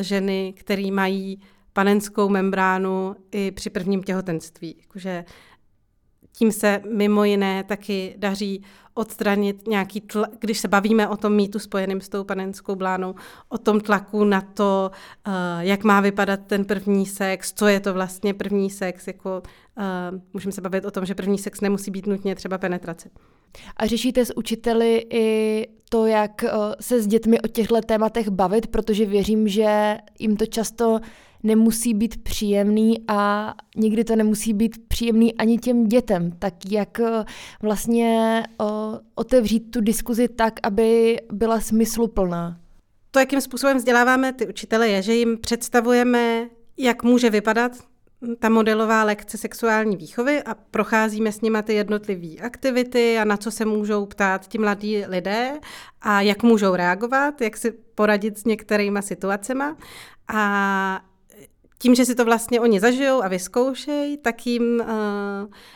ženy, 0.00 0.54
které 0.56 0.90
mají 0.90 1.40
panenskou 1.72 2.28
membránu 2.28 3.16
i 3.32 3.50
při 3.50 3.70
prvním 3.70 4.02
těhotenství. 4.02 4.76
Jakože 4.80 5.24
tím 6.36 6.52
se 6.52 6.82
mimo 6.90 7.24
jiné 7.24 7.64
taky 7.64 8.14
daří 8.18 8.62
odstranit 8.94 9.68
nějaký 9.68 10.00
tlak, 10.00 10.30
když 10.40 10.58
se 10.58 10.68
bavíme 10.68 11.08
o 11.08 11.16
tom 11.16 11.34
mýtu 11.34 11.58
spojeným 11.58 12.00
s 12.00 12.08
tou 12.08 12.24
panenskou 12.24 12.74
blánou, 12.74 13.14
o 13.48 13.58
tom 13.58 13.80
tlaku 13.80 14.24
na 14.24 14.40
to, 14.40 14.90
uh, 15.26 15.32
jak 15.60 15.84
má 15.84 16.00
vypadat 16.00 16.40
ten 16.46 16.64
první 16.64 17.06
sex, 17.06 17.52
co 17.52 17.66
je 17.66 17.80
to 17.80 17.94
vlastně 17.94 18.34
první 18.34 18.70
sex, 18.70 19.06
jako 19.06 19.42
uh, 19.76 20.20
můžeme 20.32 20.52
se 20.52 20.60
bavit 20.60 20.84
o 20.84 20.90
tom, 20.90 21.06
že 21.06 21.14
první 21.14 21.38
sex 21.38 21.60
nemusí 21.60 21.90
být 21.90 22.06
nutně 22.06 22.34
třeba 22.34 22.58
penetrace. 22.58 23.10
A 23.76 23.86
řešíte 23.86 24.24
s 24.24 24.36
učiteli 24.36 25.06
i 25.10 25.68
to, 25.88 26.06
jak 26.06 26.44
uh, 26.44 26.50
se 26.80 27.02
s 27.02 27.06
dětmi 27.06 27.40
o 27.40 27.48
těchto 27.48 27.80
tématech 27.80 28.28
bavit, 28.28 28.66
protože 28.66 29.06
věřím, 29.06 29.48
že 29.48 29.98
jim 30.18 30.36
to 30.36 30.46
často 30.46 31.00
nemusí 31.44 31.94
být 31.94 32.22
příjemný 32.22 33.04
a 33.08 33.54
nikdy 33.76 34.04
to 34.04 34.16
nemusí 34.16 34.52
být 34.52 34.88
příjemný 34.88 35.34
ani 35.34 35.58
těm 35.58 35.84
dětem. 35.84 36.32
Tak 36.38 36.54
jak 36.70 37.00
eh, 37.00 37.24
vlastně 37.62 38.42
eh, 38.46 38.64
otevřít 39.14 39.70
tu 39.70 39.80
diskuzi 39.80 40.28
tak, 40.28 40.54
aby 40.62 41.16
byla 41.32 41.60
smysluplná? 41.60 42.56
To, 43.10 43.18
jakým 43.18 43.40
způsobem 43.40 43.76
vzděláváme 43.76 44.32
ty 44.32 44.48
učitele, 44.48 44.88
je, 44.88 45.02
že 45.02 45.14
jim 45.14 45.38
představujeme, 45.38 46.48
jak 46.78 47.02
může 47.02 47.30
vypadat 47.30 47.72
ta 48.38 48.48
modelová 48.48 49.04
lekce 49.04 49.38
sexuální 49.38 49.96
výchovy 49.96 50.42
a 50.42 50.54
procházíme 50.54 51.32
s 51.32 51.40
nimi 51.40 51.58
ty 51.62 51.74
jednotlivé 51.74 52.36
aktivity 52.42 53.18
a 53.18 53.24
na 53.24 53.36
co 53.36 53.50
se 53.50 53.64
můžou 53.64 54.06
ptát 54.06 54.46
ti 54.48 54.58
mladí 54.58 55.04
lidé 55.06 55.52
a 56.00 56.20
jak 56.20 56.42
můžou 56.42 56.74
reagovat, 56.74 57.40
jak 57.40 57.56
si 57.56 57.70
poradit 57.70 58.38
s 58.38 58.44
některýma 58.44 59.02
situacemi. 59.02 59.64
A 60.28 61.00
tím, 61.84 61.94
že 61.94 62.04
si 62.04 62.14
to 62.14 62.24
vlastně 62.24 62.60
oni 62.60 62.80
zažijou 62.80 63.22
a 63.22 63.28
vyzkoušejí, 63.28 64.16
tak 64.16 64.46
jim 64.46 64.80
uh, 64.80 64.86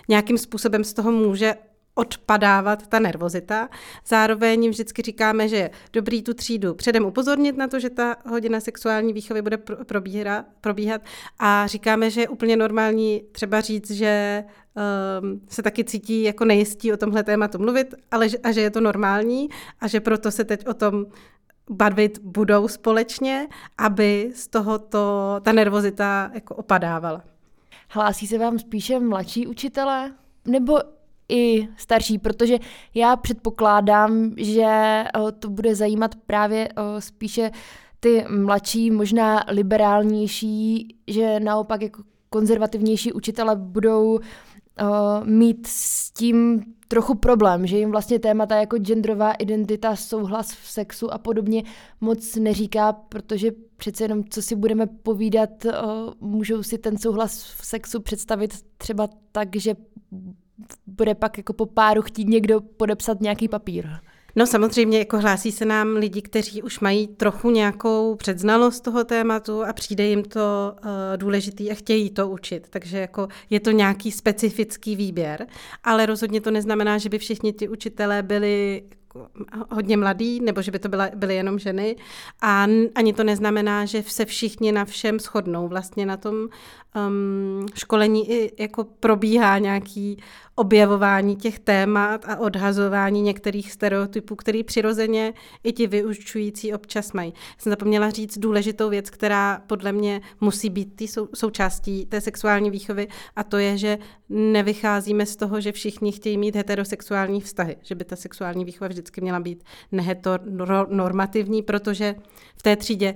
nějakým 0.09 0.38
způsobem 0.38 0.85
z 0.85 0.93
toho 0.93 1.12
může 1.12 1.55
odpadávat 1.95 2.87
ta 2.87 2.99
nervozita. 2.99 3.69
Zároveň 4.07 4.62
jim 4.62 4.73
vždycky 4.73 5.03
říkáme, 5.03 5.49
že 5.49 5.57
je 5.57 5.71
dobrý 5.93 6.23
tu 6.23 6.35
třídu 6.35 6.75
předem 6.75 7.05
upozornit 7.05 7.57
na 7.57 7.69
to, 7.69 7.81
že 7.81 7.91
ta 7.91 8.17
hodina 8.27 8.61
sexuální 8.61 9.12
výchovy 9.12 9.43
bude 9.43 9.57
probíhat, 9.85 10.47
probíhat 10.61 11.00
a 11.38 11.67
říkáme, 11.67 12.11
že 12.11 12.21
je 12.21 12.29
úplně 12.29 12.57
normální 12.57 13.23
třeba 13.33 13.61
říct, 13.61 13.91
že 13.91 14.45
um, 15.23 15.41
se 15.49 15.62
taky 15.62 15.85
cítí 15.85 16.23
jako 16.23 16.45
nejistí 16.45 16.93
o 16.93 16.97
tomhle 16.97 17.25
tématu 17.25 17.59
mluvit, 17.59 17.95
ale 18.11 18.27
a 18.43 18.53
že 18.53 18.61
je 18.61 18.71
to 18.71 18.81
normální 18.81 19.49
a 19.81 19.88
že 19.88 20.00
proto 20.00 20.31
se 20.31 20.45
teď 20.45 20.67
o 20.67 20.75
tom 20.75 21.07
bavit 21.71 22.19
budou 22.23 22.69
společně, 22.69 23.49
aby 23.79 24.31
z 24.35 24.49
tohoto 24.49 25.37
ta 25.43 25.53
nervozita 25.53 26.31
jako 26.35 26.55
opadávala. 26.55 27.25
Hlásí 27.91 28.27
se 28.27 28.39
vám 28.39 28.59
spíše 28.59 29.01
mladší 29.01 29.47
učitelé 29.47 30.13
nebo 30.45 30.79
i 31.29 31.69
starší, 31.77 32.19
protože 32.19 32.59
já 32.95 33.17
předpokládám, 33.17 34.35
že 34.37 34.65
eh, 34.65 35.09
to 35.39 35.51
bude 35.51 35.75
zajímat 35.75 36.15
právě 36.27 36.69
eh, 36.69 37.01
spíše 37.01 37.51
ty 38.01 38.25
mladší, 38.29 38.91
možná 38.91 39.45
liberálnější, 39.49 40.97
že 41.07 41.41
naopak 41.41 41.83
jako 41.83 42.03
konzervativnější 42.31 43.13
učitele 43.13 43.57
budou 43.57 44.19
uh, 44.80 45.26
mít 45.26 45.66
s 45.66 46.11
tím 46.11 46.62
trochu 46.88 47.14
problém, 47.14 47.66
že 47.66 47.78
jim 47.78 47.90
vlastně 47.90 48.18
témata 48.18 48.56
jako 48.56 48.78
genderová 48.78 49.32
identita, 49.32 49.97
souhlas 49.97 50.52
v 50.52 50.70
sexu 50.70 51.12
a 51.12 51.18
podobně 51.18 51.62
moc 52.00 52.37
neříká, 52.37 52.92
protože 52.92 53.50
přece 53.76 54.04
jenom, 54.04 54.25
co 54.25 54.42
si 54.42 54.56
budeme 54.56 54.87
povídat, 54.87 55.50
můžou 56.20 56.62
si 56.62 56.78
ten 56.78 56.99
souhlas 56.99 57.42
v 57.42 57.66
sexu 57.66 58.00
představit 58.00 58.54
třeba 58.78 59.08
tak, 59.32 59.56
že 59.56 59.75
bude 60.87 61.14
pak 61.14 61.38
jako 61.38 61.52
po 61.52 61.66
páru 61.66 62.02
chtít 62.02 62.28
někdo 62.28 62.61
podepsat 62.61 63.20
nějaký 63.20 63.49
papír. 63.49 63.88
No 64.38 64.47
samozřejmě, 64.47 64.99
jako 64.99 65.18
hlásí 65.18 65.52
se 65.52 65.64
nám 65.64 65.88
lidi, 65.88 66.23
kteří 66.23 66.62
už 66.62 66.80
mají 66.80 67.07
trochu 67.07 67.50
nějakou 67.50 68.14
předznalost 68.14 68.85
toho 68.85 69.04
tématu 69.04 69.64
a 69.64 69.73
přijde 69.73 70.04
jim 70.04 70.23
to 70.23 70.75
uh, 70.75 70.90
důležitý 71.16 71.71
a 71.71 71.75
chtějí 71.75 72.11
to 72.11 72.28
učit. 72.28 72.66
Takže 72.71 72.99
jako 72.99 73.28
je 73.50 73.61
to 73.61 73.71
nějaký 73.71 74.12
specifický 74.12 74.97
výběr, 74.97 75.47
ale 75.85 76.07
rozhodně 76.07 76.40
to 76.40 76.50
neznamená, 76.50 76.99
že 76.99 77.09
by 77.09 77.18
všichni 77.18 77.52
ti 77.52 77.68
učitelé 77.68 78.23
byli 78.23 78.83
jako 79.14 79.28
hodně 79.71 79.97
mladý, 79.97 80.40
nebo 80.40 80.62
že 80.62 80.71
by 80.71 80.78
to 80.78 80.88
byla, 80.88 81.09
byly 81.14 81.35
jenom 81.35 81.59
ženy. 81.59 81.97
A 82.42 82.66
ani 82.95 83.12
to 83.12 83.25
neznamená, 83.25 83.85
že 83.85 84.02
se 84.07 84.25
všichni 84.25 84.73
na 84.73 84.85
všem 84.85 85.18
shodnou. 85.18 85.68
Vlastně 85.68 86.07
na 86.07 86.16
tom 86.16 86.49
um, 87.07 87.67
školení 87.75 88.31
i 88.31 88.62
jako 88.62 88.85
probíhá 88.85 89.59
nějaký 89.59 90.19
objevování 90.59 91.37
těch 91.37 91.59
témat 91.59 92.25
a 92.28 92.37
odhazování 92.37 93.23
některých 93.23 93.73
stereotypů, 93.73 94.37
který 94.37 94.64
přirozeně 94.64 95.35
i 95.64 95.73
ti 95.73 95.87
vyučující 95.87 96.75
občas 96.75 97.12
mají. 97.12 97.35
Jsem 97.59 97.71
zapomněla 97.71 98.11
říct 98.11 98.38
důležitou 98.38 98.88
věc, 98.88 99.11
která 99.11 99.62
podle 99.67 99.93
mě 99.93 100.21
musí 100.40 100.71
být 100.71 100.97
tý 100.97 101.09
sou, 101.09 101.28
součástí 101.35 102.07
té 102.07 102.21
sexuální 102.21 102.71
výchovy 102.71 103.09
a 103.37 103.45
to 103.45 103.57
je, 103.57 103.78
že 103.78 103.99
nevycházíme 104.28 105.26
z 105.26 105.37
toho, 105.37 105.61
že 105.61 105.73
všichni 105.73 106.12
chtějí 106.12 106.38
mít 106.38 106.57
heterosexuální 106.57 107.40
vztahy, 107.40 107.76
že 107.83 107.95
by 107.95 108.05
ta 108.05 108.17
sexuální 108.17 108.64
výchova 108.64 108.88
vždycky 108.88 109.21
měla 109.21 109.40
být 109.40 109.64
neheteronormativní, 109.93 111.62
protože 111.62 112.14
v 112.57 112.62
té 112.62 112.76
třídě 112.76 113.14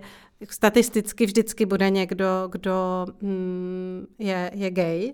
statisticky 0.51 1.27
vždycky 1.27 1.67
bude 1.67 1.91
někdo, 1.91 2.49
kdo 2.53 3.07
mm, 3.21 4.07
je, 4.19 4.51
je 4.55 4.71
gay 4.71 5.13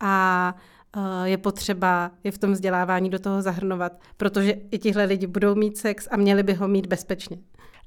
a 0.00 0.54
Eh, 0.96 1.28
je 1.28 1.38
potřeba 1.38 2.10
je 2.24 2.30
v 2.32 2.38
tom 2.38 2.52
vzdělávání 2.52 3.10
do 3.10 3.18
toho 3.18 3.42
zahrnovat, 3.42 3.92
protože 4.16 4.54
i 4.70 4.78
tihle 4.78 5.04
lidi 5.04 5.26
budou 5.26 5.54
mít 5.54 5.78
sex 5.78 6.08
a 6.10 6.16
měli 6.16 6.42
by 6.42 6.54
ho 6.54 6.68
mít 6.68 6.86
bezpečně. 6.86 7.38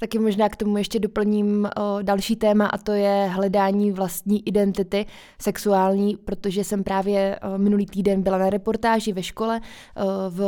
Taky 0.04 0.20
možná 0.20 0.50
k 0.50 0.56
tomu 0.56 0.78
ještě 0.78 1.00
doplním 1.00 1.70
o 1.78 2.02
další 2.02 2.36
téma 2.36 2.68
a 2.68 2.78
to 2.78 2.92
je 2.92 3.30
hledání 3.32 3.92
vlastní 3.92 4.48
identity 4.48 5.06
sexuální, 5.42 6.18
protože 6.18 6.64
jsem 6.64 6.84
právě 6.84 7.40
o, 7.40 7.58
minulý 7.58 7.86
týden 7.86 8.22
byla 8.22 8.38
na 8.38 8.50
reportáži 8.50 9.14
ve 9.14 9.24
škole 9.24 9.62
o, 9.96 10.30
v 10.30 10.42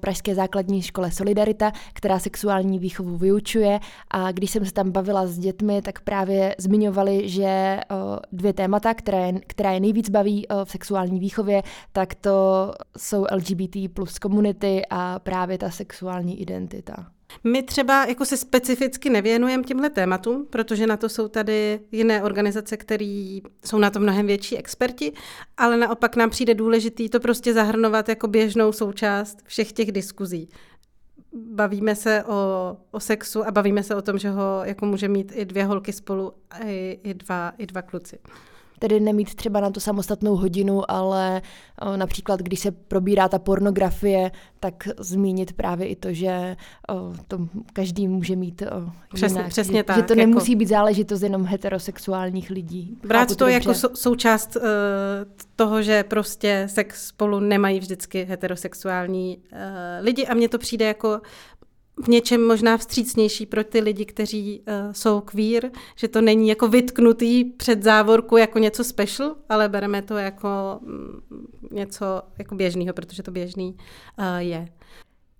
Pražské 0.00 0.34
základní 0.34 0.82
škole 0.82 1.10
Solidarita, 1.10 1.72
která 1.92 2.18
sexuální 2.18 2.78
výchovu 2.78 3.16
vyučuje 3.16 3.80
a 4.10 4.32
když 4.32 4.50
jsem 4.50 4.64
se 4.64 4.72
tam 4.72 4.90
bavila 4.90 5.26
s 5.26 5.38
dětmi, 5.38 5.82
tak 5.82 6.00
právě 6.00 6.54
zmiňovali, 6.58 7.28
že 7.28 7.80
dvě 8.32 8.52
témata, 8.52 8.94
které, 8.94 9.32
která 9.46 9.72
je 9.72 9.80
nejvíc 9.80 10.10
baví 10.10 10.46
v 10.64 10.70
sexuální 10.70 11.20
výchově, 11.20 11.62
tak 11.92 12.14
to 12.14 12.30
jsou 12.98 13.26
LGBT 13.32 13.76
plus 13.94 14.18
komunity 14.18 14.82
a 14.90 15.18
právě 15.18 15.58
ta 15.58 15.70
sexuální 15.70 16.40
identita. 16.40 17.19
My 17.44 17.62
třeba 17.62 18.06
jako 18.06 18.24
se 18.24 18.36
specificky 18.36 19.10
nevěnujeme 19.10 19.62
těmhle 19.62 19.90
tématům, 19.90 20.46
protože 20.50 20.86
na 20.86 20.96
to 20.96 21.08
jsou 21.08 21.28
tady 21.28 21.80
jiné 21.92 22.22
organizace, 22.22 22.76
které 22.76 23.40
jsou 23.64 23.78
na 23.78 23.90
to 23.90 24.00
mnohem 24.00 24.26
větší 24.26 24.56
experti, 24.58 25.12
ale 25.56 25.76
naopak 25.76 26.16
nám 26.16 26.30
přijde 26.30 26.54
důležitý 26.54 27.08
to 27.08 27.20
prostě 27.20 27.54
zahrnovat 27.54 28.08
jako 28.08 28.28
běžnou 28.28 28.72
součást 28.72 29.38
všech 29.44 29.72
těch 29.72 29.92
diskuzí. 29.92 30.48
Bavíme 31.32 31.96
se 31.96 32.24
o, 32.24 32.76
o 32.90 33.00
sexu 33.00 33.46
a 33.46 33.50
bavíme 33.50 33.82
se 33.82 33.94
o 33.94 34.02
tom, 34.02 34.18
že 34.18 34.30
ho 34.30 34.60
jako 34.64 34.86
může 34.86 35.08
mít 35.08 35.32
i 35.34 35.44
dvě 35.44 35.64
holky 35.64 35.92
spolu, 35.92 36.32
i, 36.66 37.00
i, 37.02 37.14
dva, 37.14 37.52
i 37.58 37.66
dva 37.66 37.82
kluci 37.82 38.18
tedy 38.80 39.00
nemít 39.00 39.34
třeba 39.34 39.60
na 39.60 39.70
to 39.70 39.80
samostatnou 39.80 40.36
hodinu, 40.36 40.90
ale 40.90 41.42
o, 41.80 41.96
například, 41.96 42.40
když 42.40 42.60
se 42.60 42.70
probírá 42.70 43.28
ta 43.28 43.38
pornografie, 43.38 44.30
tak 44.60 44.88
zmínit 44.98 45.52
právě 45.52 45.88
i 45.88 45.96
to, 45.96 46.12
že 46.12 46.56
o, 46.88 47.12
to 47.28 47.38
každý 47.72 48.08
může 48.08 48.36
mít 48.36 48.62
o, 48.62 48.90
přesně, 49.14 49.38
jinak, 49.38 49.48
přesně 49.50 49.78
že, 49.78 49.82
tak, 49.82 49.96
že 49.96 50.02
to 50.02 50.12
jako... 50.12 50.20
nemusí 50.20 50.56
být 50.56 50.68
záležitost 50.68 51.22
jenom 51.22 51.44
heterosexuálních 51.44 52.50
lidí. 52.50 52.98
Brát 53.06 53.28
to, 53.28 53.36
to 53.36 53.46
jako 53.46 53.74
sou, 53.74 53.88
součást 53.94 54.56
uh, 54.56 54.62
toho, 55.56 55.82
že 55.82 56.04
prostě 56.04 56.66
sex 56.70 57.06
spolu 57.06 57.40
nemají 57.40 57.80
vždycky 57.80 58.24
heterosexuální 58.24 59.38
uh, 59.52 59.58
lidi. 60.00 60.26
A 60.26 60.34
mně 60.34 60.48
to 60.48 60.58
přijde 60.58 60.84
jako 60.84 61.20
v 62.04 62.08
něčem 62.08 62.46
možná 62.46 62.76
vstřícnější 62.76 63.46
pro 63.46 63.64
ty 63.64 63.80
lidi, 63.80 64.04
kteří 64.04 64.60
uh, 64.60 64.92
jsou 64.92 65.20
queer, 65.20 65.70
že 65.96 66.08
to 66.08 66.20
není 66.20 66.48
jako 66.48 66.68
vytknutý 66.68 67.44
před 67.44 67.82
závorku 67.82 68.36
jako 68.36 68.58
něco 68.58 68.84
special, 68.84 69.36
ale 69.48 69.68
bereme 69.68 70.02
to 70.02 70.16
jako 70.16 70.48
mm, 70.82 71.20
něco 71.70 72.22
jako 72.38 72.54
běžného, 72.54 72.94
protože 72.94 73.22
to 73.22 73.30
běžný 73.30 73.76
uh, 74.18 74.24
je. 74.38 74.68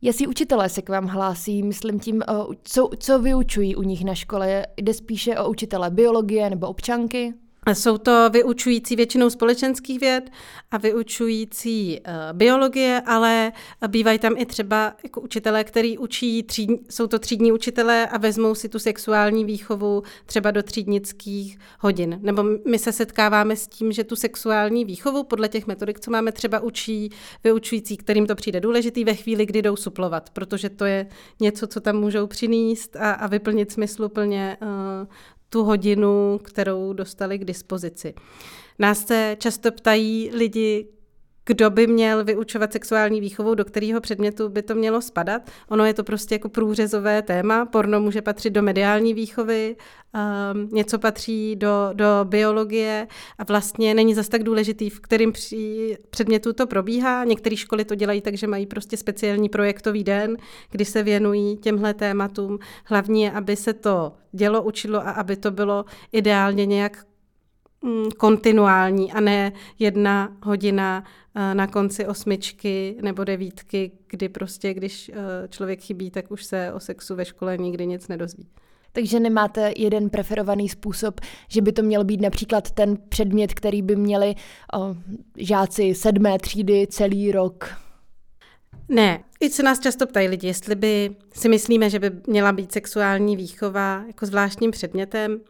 Jestli 0.02 0.26
učitelé 0.26 0.68
se 0.68 0.82
k 0.82 0.88
vám 0.88 1.06
hlásí, 1.06 1.62
myslím 1.62 2.00
tím, 2.00 2.22
uh, 2.30 2.54
co, 2.62 2.90
co 2.98 3.18
vyučují 3.18 3.76
u 3.76 3.82
nich 3.82 4.04
na 4.04 4.14
škole, 4.14 4.66
jde 4.76 4.94
spíše 4.94 5.38
o 5.38 5.50
učitele 5.50 5.90
biologie 5.90 6.50
nebo 6.50 6.66
občanky? 6.66 7.34
Jsou 7.72 7.98
to 7.98 8.30
vyučující 8.30 8.96
většinou 8.96 9.30
společenských 9.30 10.00
věd 10.00 10.30
a 10.70 10.78
vyučující 10.78 12.00
uh, 12.00 12.14
biologie, 12.32 13.02
ale 13.06 13.52
bývají 13.88 14.18
tam 14.18 14.34
i 14.36 14.46
třeba 14.46 14.94
jako 15.02 15.20
učitelé, 15.20 15.64
který 15.64 15.98
učí, 15.98 16.42
tříd, 16.42 16.70
jsou 16.90 17.06
to 17.06 17.18
třídní 17.18 17.52
učitelé 17.52 18.06
a 18.06 18.18
vezmou 18.18 18.54
si 18.54 18.68
tu 18.68 18.78
sexuální 18.78 19.44
výchovu 19.44 20.02
třeba 20.26 20.50
do 20.50 20.62
třídnických 20.62 21.58
hodin. 21.80 22.18
Nebo 22.22 22.44
my 22.68 22.78
se 22.78 22.92
setkáváme 22.92 23.56
s 23.56 23.66
tím, 23.66 23.92
že 23.92 24.04
tu 24.04 24.16
sexuální 24.16 24.84
výchovu 24.84 25.24
podle 25.24 25.48
těch 25.48 25.66
metodik, 25.66 26.00
co 26.00 26.10
máme, 26.10 26.32
třeba 26.32 26.60
učí 26.60 27.10
vyučující, 27.44 27.96
kterým 27.96 28.26
to 28.26 28.34
přijde 28.34 28.60
důležitý 28.60 29.04
ve 29.04 29.14
chvíli, 29.14 29.46
kdy 29.46 29.62
jdou 29.62 29.76
suplovat, 29.76 30.30
protože 30.30 30.70
to 30.70 30.84
je 30.84 31.06
něco, 31.40 31.66
co 31.66 31.80
tam 31.80 31.96
můžou 31.96 32.26
přinést 32.26 32.96
a, 32.96 33.12
a 33.12 33.26
vyplnit 33.26 33.72
smysluplně 33.72 34.56
uh, 34.62 35.08
tu 35.50 35.64
hodinu, 35.64 36.40
kterou 36.42 36.92
dostali 36.92 37.38
k 37.38 37.44
dispozici. 37.44 38.14
Nás 38.78 39.06
se 39.06 39.36
často 39.40 39.72
ptají 39.72 40.30
lidi, 40.34 40.86
kdo 41.46 41.70
by 41.70 41.86
měl 41.86 42.24
vyučovat 42.24 42.72
sexuální 42.72 43.20
výchovu, 43.20 43.54
do 43.54 43.64
kterého 43.64 44.00
předmětu 44.00 44.48
by 44.48 44.62
to 44.62 44.74
mělo 44.74 45.02
spadat. 45.02 45.50
Ono 45.68 45.84
je 45.84 45.94
to 45.94 46.04
prostě 46.04 46.34
jako 46.34 46.48
průřezové 46.48 47.22
téma. 47.22 47.66
Porno 47.66 48.00
může 48.00 48.22
patřit 48.22 48.50
do 48.50 48.62
mediální 48.62 49.14
výchovy, 49.14 49.76
um, 50.14 50.68
něco 50.72 50.98
patří 50.98 51.56
do, 51.56 51.90
do 51.92 52.06
biologie 52.24 53.06
a 53.38 53.44
vlastně 53.44 53.94
není 53.94 54.14
zas 54.14 54.28
tak 54.28 54.42
důležitý, 54.42 54.90
v 54.90 55.00
kterém 55.00 55.32
při 55.32 55.96
předmětu 56.10 56.52
to 56.52 56.66
probíhá. 56.66 57.24
Některé 57.24 57.56
školy 57.56 57.84
to 57.84 57.94
dělají 57.94 58.20
tak, 58.20 58.34
že 58.34 58.46
mají 58.46 58.66
prostě 58.66 58.96
speciální 58.96 59.48
projektový 59.48 60.04
den, 60.04 60.36
kdy 60.70 60.84
se 60.84 61.02
věnují 61.02 61.56
těmhle 61.56 61.94
tématům. 61.94 62.58
Hlavně 62.84 63.24
je, 63.24 63.32
aby 63.32 63.56
se 63.56 63.72
to 63.72 64.12
dělo, 64.32 64.62
učilo 64.62 64.98
a 64.98 65.10
aby 65.10 65.36
to 65.36 65.50
bylo 65.50 65.84
ideálně 66.12 66.66
nějak 66.66 67.09
kontinuální 68.18 69.12
a 69.12 69.20
ne 69.20 69.52
jedna 69.78 70.36
hodina 70.42 71.04
Eh, 71.34 71.54
na 71.54 71.66
konci 71.66 72.06
osmičky 72.06 72.96
nebo 73.02 73.24
devítky, 73.24 73.92
kdy 74.06 74.28
prostě, 74.28 74.74
když 74.74 75.08
eh, 75.08 75.48
člověk 75.48 75.80
chybí, 75.80 76.10
tak 76.10 76.30
už 76.30 76.44
se 76.44 76.72
o 76.72 76.80
sexu 76.80 77.14
ve 77.14 77.24
škole 77.24 77.56
nikdy 77.56 77.86
nic 77.86 78.08
nedozví. 78.08 78.48
Takže 78.92 79.20
nemáte 79.20 79.72
jeden 79.76 80.10
preferovaný 80.10 80.68
způsob, 80.68 81.20
že 81.48 81.62
by 81.62 81.72
to 81.72 81.82
měl 81.82 82.04
být 82.04 82.20
například 82.20 82.70
ten 82.70 82.96
předmět, 83.08 83.54
který 83.54 83.82
by 83.82 83.96
měli 83.96 84.34
o, 84.74 84.96
žáci 85.36 85.94
sedmé 85.94 86.38
třídy 86.38 86.86
celý 86.90 87.32
rok? 87.32 87.74
Ne, 88.88 89.24
i 89.40 89.50
se 89.50 89.62
nás 89.62 89.80
často 89.80 90.06
ptají 90.06 90.28
lidi, 90.28 90.46
jestli 90.46 90.74
by 90.74 91.16
si 91.34 91.48
myslíme, 91.48 91.90
že 91.90 91.98
by 91.98 92.10
měla 92.26 92.52
být 92.52 92.72
sexuální 92.72 93.36
výchova 93.36 94.04
jako 94.06 94.26
zvláštním 94.26 94.70
předmětem. 94.70 95.40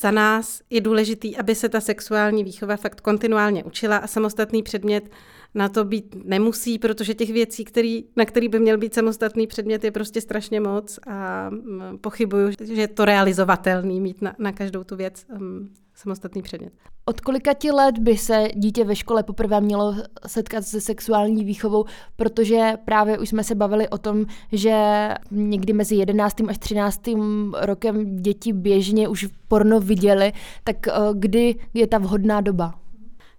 Za 0.00 0.10
nás 0.10 0.62
je 0.70 0.80
důležitý, 0.80 1.36
aby 1.36 1.54
se 1.54 1.68
ta 1.68 1.80
sexuální 1.80 2.44
výchova 2.44 2.76
fakt 2.76 3.00
kontinuálně 3.00 3.64
učila 3.64 3.96
a 3.96 4.06
samostatný 4.06 4.62
předmět 4.62 5.10
na 5.54 5.68
to 5.68 5.84
být 5.84 6.16
nemusí, 6.24 6.78
protože 6.78 7.14
těch 7.14 7.32
věcí, 7.32 7.64
který, 7.64 8.04
na 8.16 8.24
který 8.24 8.48
by 8.48 8.60
měl 8.60 8.78
být 8.78 8.94
samostatný 8.94 9.46
předmět, 9.46 9.84
je 9.84 9.90
prostě 9.90 10.20
strašně 10.20 10.60
moc 10.60 10.98
a 11.06 11.50
mm, 11.50 11.98
pochybuju, 12.00 12.50
že 12.60 12.72
je 12.74 12.88
to 12.88 13.04
realizovatelný 13.04 14.00
mít 14.00 14.22
na, 14.22 14.34
na 14.38 14.52
každou 14.52 14.84
tu 14.84 14.96
věc 14.96 15.26
um, 15.40 15.68
samostatný 15.94 16.42
předmět. 16.42 16.72
Od 17.04 17.20
kolika 17.20 17.54
ti 17.54 17.70
let 17.70 17.98
by 17.98 18.16
se 18.16 18.48
dítě 18.54 18.84
ve 18.84 18.96
škole 18.96 19.22
poprvé 19.22 19.60
mělo 19.60 19.94
setkat 20.26 20.64
se 20.64 20.80
sexuální 20.80 21.44
výchovou, 21.44 21.84
protože 22.16 22.72
právě 22.84 23.18
už 23.18 23.28
jsme 23.28 23.44
se 23.44 23.54
bavili 23.54 23.88
o 23.88 23.98
tom, 23.98 24.26
že 24.52 25.08
někdy 25.30 25.72
mezi 25.72 25.94
11. 25.94 26.36
až 26.48 26.58
13. 26.58 27.00
rokem 27.60 28.22
děti 28.22 28.52
běžně 28.52 29.08
už 29.08 29.26
porno 29.48 29.80
viděli, 29.80 30.32
tak 30.64 30.88
eh, 30.88 30.92
kdy 31.14 31.54
je 31.74 31.86
ta 31.86 31.98
vhodná 31.98 32.40
doba? 32.40 32.74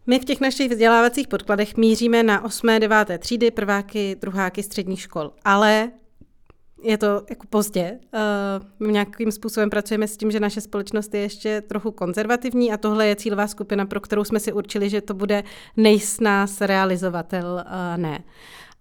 My 0.09 0.19
v 0.19 0.25
těch 0.25 0.39
našich 0.39 0.71
vzdělávacích 0.71 1.27
podkladech 1.27 1.77
míříme 1.77 2.23
na 2.23 2.43
8. 2.43 2.67
9. 2.79 3.19
třídy, 3.19 3.51
prváky, 3.51 4.17
druháky 4.21 4.63
středních 4.63 5.01
škol. 5.01 5.31
Ale 5.45 5.91
je 6.83 6.97
to 6.97 7.23
jako 7.29 7.47
pozdě. 7.49 7.99
Uh, 8.13 8.87
my 8.87 8.93
nějakým 8.93 9.31
způsobem 9.31 9.69
pracujeme 9.69 10.07
s 10.07 10.17
tím, 10.17 10.31
že 10.31 10.39
naše 10.39 10.61
společnost 10.61 11.13
je 11.13 11.21
ještě 11.21 11.61
trochu 11.61 11.91
konzervativní 11.91 12.71
a 12.71 12.77
tohle 12.77 13.07
je 13.07 13.15
cílová 13.15 13.47
skupina, 13.47 13.85
pro 13.85 13.99
kterou 13.99 14.23
jsme 14.23 14.39
si 14.39 14.53
určili, 14.53 14.89
že 14.89 15.01
to 15.01 15.13
bude 15.13 15.43
nejsnás 15.77 16.61
realizovatel, 16.61 17.63
ne. 17.97 18.23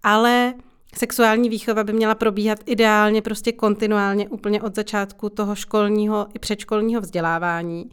Ale 0.03 0.53
Sexuální 0.95 1.49
výchova 1.49 1.83
by 1.83 1.93
měla 1.93 2.15
probíhat 2.15 2.59
ideálně 2.65 3.21
prostě 3.21 3.51
kontinuálně 3.51 4.29
úplně 4.29 4.61
od 4.61 4.75
začátku 4.75 5.29
toho 5.29 5.55
školního 5.55 6.27
i 6.33 6.39
předškolního 6.39 7.01
vzdělávání. 7.01 7.89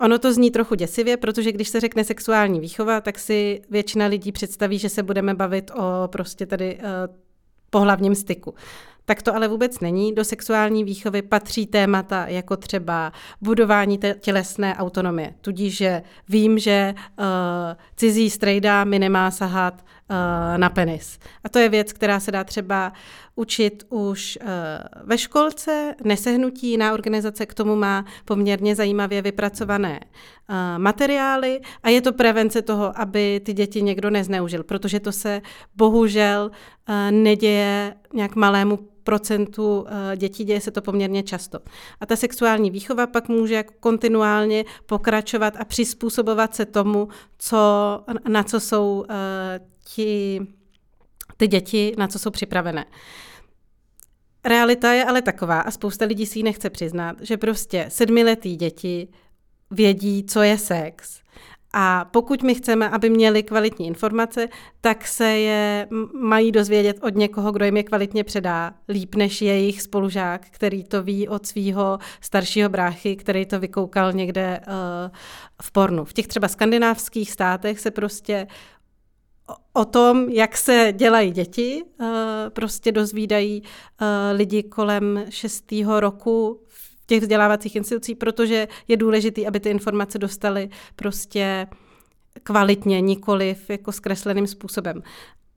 Ono 0.00 0.18
to 0.18 0.32
zní 0.32 0.50
trochu 0.50 0.74
děsivě, 0.74 1.16
protože 1.16 1.52
když 1.52 1.68
se 1.68 1.80
řekne 1.80 2.04
sexuální 2.04 2.60
výchova, 2.60 3.00
tak 3.00 3.18
si 3.18 3.60
většina 3.70 4.06
lidí 4.06 4.32
představí, 4.32 4.78
že 4.78 4.88
se 4.88 5.02
budeme 5.02 5.34
bavit 5.34 5.70
o 5.70 6.08
prostě 6.08 6.46
tady 6.46 6.76
uh, 6.76 6.82
pohlavním 7.70 8.14
styku. 8.14 8.54
Tak 9.04 9.22
to 9.22 9.34
ale 9.34 9.48
vůbec 9.48 9.80
není. 9.80 10.14
Do 10.14 10.24
sexuální 10.24 10.84
výchovy 10.84 11.22
patří 11.22 11.66
témata 11.66 12.26
jako 12.26 12.56
třeba 12.56 13.12
budování 13.40 14.00
tělesné 14.20 14.76
autonomie. 14.76 15.34
Tudíž, 15.40 15.76
že 15.76 16.02
vím, 16.28 16.58
že 16.58 16.94
uh, 17.18 17.24
cizí 17.96 18.30
strejda 18.30 18.84
mi 18.84 18.98
nemá 18.98 19.30
sahat 19.30 19.84
na 20.56 20.70
penis. 20.70 21.18
A 21.44 21.48
to 21.48 21.58
je 21.58 21.68
věc, 21.68 21.92
která 21.92 22.20
se 22.20 22.32
dá 22.32 22.44
třeba 22.44 22.92
učit 23.34 23.84
už 23.88 24.38
uh, 24.42 24.48
ve 25.04 25.18
školce. 25.18 25.94
Nesehnutí 26.04 26.70
jiná 26.70 26.92
organizace 26.92 27.46
k 27.46 27.54
tomu 27.54 27.76
má 27.76 28.04
poměrně 28.24 28.74
zajímavě 28.74 29.22
vypracované 29.22 30.00
uh, 30.00 30.56
materiály 30.78 31.60
a 31.82 31.88
je 31.88 32.00
to 32.00 32.12
prevence 32.12 32.62
toho, 32.62 33.00
aby 33.00 33.40
ty 33.44 33.52
děti 33.52 33.82
někdo 33.82 34.10
nezneužil, 34.10 34.64
protože 34.64 35.00
to 35.00 35.12
se 35.12 35.42
bohužel 35.76 36.50
neděje 37.10 37.94
nějak 38.14 38.36
malému 38.36 38.78
procentu 39.08 39.86
eh, 39.88 40.16
dětí 40.16 40.44
děje 40.44 40.60
se 40.60 40.70
to 40.70 40.82
poměrně 40.82 41.22
často. 41.22 41.58
A 42.00 42.06
ta 42.06 42.16
sexuální 42.16 42.70
výchova 42.70 43.06
pak 43.06 43.28
může 43.28 43.54
jako 43.54 43.74
kontinuálně 43.80 44.64
pokračovat 44.86 45.54
a 45.58 45.64
přizpůsobovat 45.64 46.54
se 46.54 46.66
tomu, 46.66 47.08
co, 47.38 47.58
na 48.28 48.42
co 48.42 48.60
jsou 48.60 49.04
eh, 49.10 49.60
ti, 49.84 50.40
ty 51.36 51.48
děti, 51.48 51.94
na 51.98 52.08
co 52.08 52.18
jsou 52.18 52.30
připravené. 52.30 52.84
Realita 54.44 54.92
je 54.92 55.04
ale 55.04 55.22
taková, 55.22 55.60
a 55.60 55.70
spousta 55.70 56.04
lidí 56.04 56.26
si 56.26 56.38
ji 56.38 56.42
nechce 56.42 56.70
přiznat, 56.70 57.16
že 57.20 57.36
prostě 57.36 57.86
sedmiletí 57.88 58.56
děti 58.56 59.08
vědí, 59.70 60.24
co 60.24 60.42
je 60.42 60.58
sex 60.58 61.20
a 61.72 62.04
pokud 62.04 62.42
my 62.42 62.54
chceme, 62.54 62.88
aby 62.90 63.10
měli 63.10 63.42
kvalitní 63.42 63.86
informace, 63.86 64.48
tak 64.80 65.06
se 65.06 65.24
je 65.24 65.88
mají 66.12 66.52
dozvědět 66.52 66.98
od 67.02 67.14
někoho, 67.14 67.52
kdo 67.52 67.64
jim 67.64 67.76
je 67.76 67.82
kvalitně 67.82 68.24
předá, 68.24 68.74
líp 68.88 69.14
než 69.14 69.42
jejich 69.42 69.82
spolužák, 69.82 70.46
který 70.50 70.84
to 70.84 71.02
ví 71.02 71.28
od 71.28 71.46
svého 71.46 71.98
staršího 72.20 72.68
bráchy, 72.68 73.16
který 73.16 73.46
to 73.46 73.60
vykoukal 73.60 74.12
někde 74.12 74.60
uh, 74.66 74.74
v 75.62 75.72
pornu. 75.72 76.04
V 76.04 76.12
těch 76.12 76.26
třeba 76.26 76.48
skandinávských 76.48 77.30
státech 77.30 77.80
se 77.80 77.90
prostě 77.90 78.46
o 79.72 79.84
tom, 79.84 80.28
jak 80.28 80.56
se 80.56 80.92
dělají 80.96 81.30
děti, 81.30 81.82
uh, 82.00 82.08
prostě 82.48 82.92
dozvídají 82.92 83.62
uh, 83.62 84.06
lidi 84.36 84.62
kolem 84.62 85.24
šestého 85.28 86.00
roku 86.00 86.60
těch 87.08 87.20
vzdělávacích 87.20 87.76
institucí, 87.76 88.14
protože 88.14 88.68
je 88.88 88.96
důležité, 88.96 89.46
aby 89.46 89.60
ty 89.60 89.70
informace 89.70 90.18
dostaly 90.18 90.68
prostě 90.96 91.66
kvalitně, 92.42 93.00
nikoliv 93.00 93.70
jako 93.70 93.92
zkresleným 93.92 94.46
způsobem. 94.46 95.02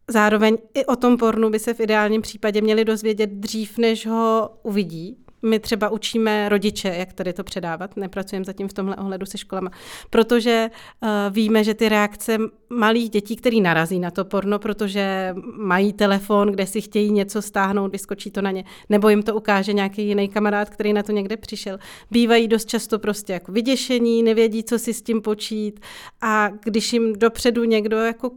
Zároveň 0.08 0.58
i 0.74 0.86
o 0.86 0.96
tom 0.96 1.18
pornu 1.18 1.50
by 1.50 1.60
se 1.60 1.74
v 1.74 1.80
ideálním 1.80 2.22
případě 2.22 2.62
měli 2.62 2.86
dozvědět 2.86 3.30
dřív, 3.30 3.78
než 3.78 4.08
ho 4.08 4.50
uvidí, 4.64 5.18
my 5.42 5.60
třeba 5.60 5.90
učíme 5.90 6.50
rodiče, 6.50 6.96
jak 6.98 7.14
tady 7.14 7.34
to 7.34 7.44
předávat, 7.44 7.98
nepracujeme 7.98 8.46
zatím 8.46 8.68
v 8.68 8.74
tomhle 8.74 8.96
ohledu 8.96 9.26
se 9.26 9.38
školama, 9.38 9.72
protože 10.10 10.70
uh, 11.02 11.10
víme, 11.30 11.64
že 11.64 11.74
ty 11.74 11.90
reakce 11.90 12.38
malých 12.70 13.10
dětí, 13.10 13.36
který 13.36 13.62
narazí 13.62 14.00
na 14.00 14.12
to 14.12 14.26
porno, 14.26 14.60
protože 14.60 15.36
mají 15.58 15.94
telefon, 15.94 16.52
kde 16.52 16.68
si 16.68 16.82
chtějí 16.82 17.12
něco 17.12 17.42
stáhnout, 17.42 17.92
vyskočí 17.92 18.32
to 18.32 18.42
na 18.42 18.52
ně, 18.52 18.64
nebo 18.90 19.10
jim 19.10 19.24
to 19.24 19.36
ukáže 19.36 19.74
nějaký 19.74 20.08
jiný 20.08 20.30
kamarád, 20.30 20.70
který 20.70 20.94
na 20.94 21.04
to 21.04 21.12
někde 21.12 21.38
přišel, 21.38 21.80
bývají 22.12 22.48
dost 22.48 22.70
často 22.70 23.00
prostě 23.00 23.34
jako 23.34 23.52
vyděšení, 23.52 24.24
nevědí, 24.24 24.64
co 24.64 24.80
si 24.80 24.94
s 24.94 25.02
tím 25.02 25.22
počít. 25.22 25.80
A 26.22 26.50
když 26.64 26.94
jim 26.94 27.14
dopředu 27.14 27.64
někdo 27.64 27.98
jako 27.98 28.32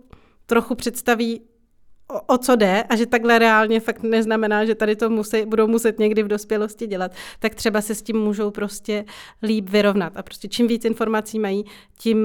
trochu 0.47 0.75
představí, 0.75 1.41
o, 2.09 2.35
o 2.35 2.39
co 2.39 2.57
jde 2.57 2.83
a 2.83 2.97
že 2.97 3.07
takhle 3.07 3.39
reálně 3.39 3.81
fakt 3.81 4.03
neznamená, 4.03 4.65
že 4.65 4.75
tady 4.75 4.97
to 4.97 5.11
musí, 5.11 5.47
budou 5.47 5.67
muset 5.67 5.99
někdy 5.99 6.23
v 6.23 6.29
dospělosti 6.29 6.87
dělat, 6.87 7.13
tak 7.39 7.55
třeba 7.55 7.81
se 7.81 7.95
s 7.95 8.03
tím 8.03 8.17
můžou 8.17 8.51
prostě 8.51 9.05
líp 9.43 9.71
vyrovnat. 9.71 10.17
A 10.17 10.23
prostě 10.23 10.49
čím 10.49 10.67
víc 10.67 10.85
informací 10.85 11.39
mají, 11.39 11.65
tím 11.99 12.19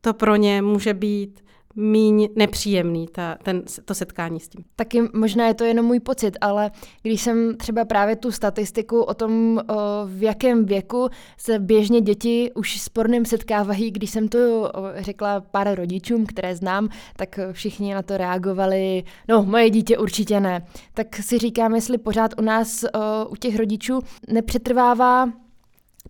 to 0.00 0.14
pro 0.14 0.36
ně 0.36 0.62
může 0.62 0.94
být 0.94 1.43
míň 1.76 2.28
nepříjemný 2.36 3.06
ta, 3.12 3.36
ten, 3.42 3.62
to 3.84 3.94
setkání 3.94 4.40
s 4.40 4.48
tím. 4.48 4.64
Taky 4.76 5.02
možná 5.14 5.46
je 5.46 5.54
to 5.54 5.64
jenom 5.64 5.86
můj 5.86 6.00
pocit, 6.00 6.36
ale 6.40 6.70
když 7.02 7.22
jsem 7.22 7.56
třeba 7.56 7.84
právě 7.84 8.16
tu 8.16 8.32
statistiku 8.32 9.02
o 9.02 9.14
tom, 9.14 9.60
o, 9.68 9.74
v 10.06 10.22
jakém 10.22 10.64
věku 10.64 11.08
se 11.36 11.58
běžně 11.58 12.00
děti 12.00 12.50
už 12.54 12.80
s 12.80 12.88
pornem 12.88 13.24
setkávají, 13.24 13.90
když 13.90 14.10
jsem 14.10 14.28
to 14.28 14.72
řekla 14.96 15.40
pár 15.40 15.74
rodičům, 15.74 16.26
které 16.26 16.56
znám, 16.56 16.88
tak 17.16 17.40
všichni 17.52 17.94
na 17.94 18.02
to 18.02 18.16
reagovali, 18.16 19.04
no 19.28 19.42
moje 19.42 19.70
dítě 19.70 19.98
určitě 19.98 20.40
ne. 20.40 20.66
Tak 20.94 21.16
si 21.16 21.38
říkám, 21.38 21.74
jestli 21.74 21.98
pořád 21.98 22.30
u 22.38 22.42
nás, 22.42 22.84
o, 22.84 23.28
u 23.28 23.36
těch 23.36 23.56
rodičů 23.56 24.00
nepřetrvává 24.28 25.28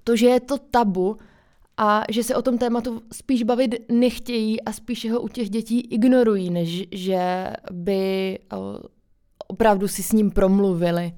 to, 0.05 0.16
že 0.16 0.27
je 0.27 0.40
to 0.40 0.59
tabu, 0.59 1.16
a 1.77 2.03
že 2.11 2.23
se 2.23 2.37
o 2.37 2.43
tom 2.43 2.59
tématu 2.59 3.03
spíš 3.13 3.43
bavit 3.43 3.75
nechtějí 3.93 4.61
a 4.63 4.73
spíš 4.73 5.11
ho 5.11 5.21
u 5.21 5.29
těch 5.29 5.51
dětí 5.51 5.81
ignorují, 5.81 6.51
než 6.51 6.85
že 6.93 7.51
by 7.73 8.39
opravdu 9.47 9.89
si 9.89 10.03
s 10.03 10.13
ním 10.13 10.31
promluvili. 10.31 11.13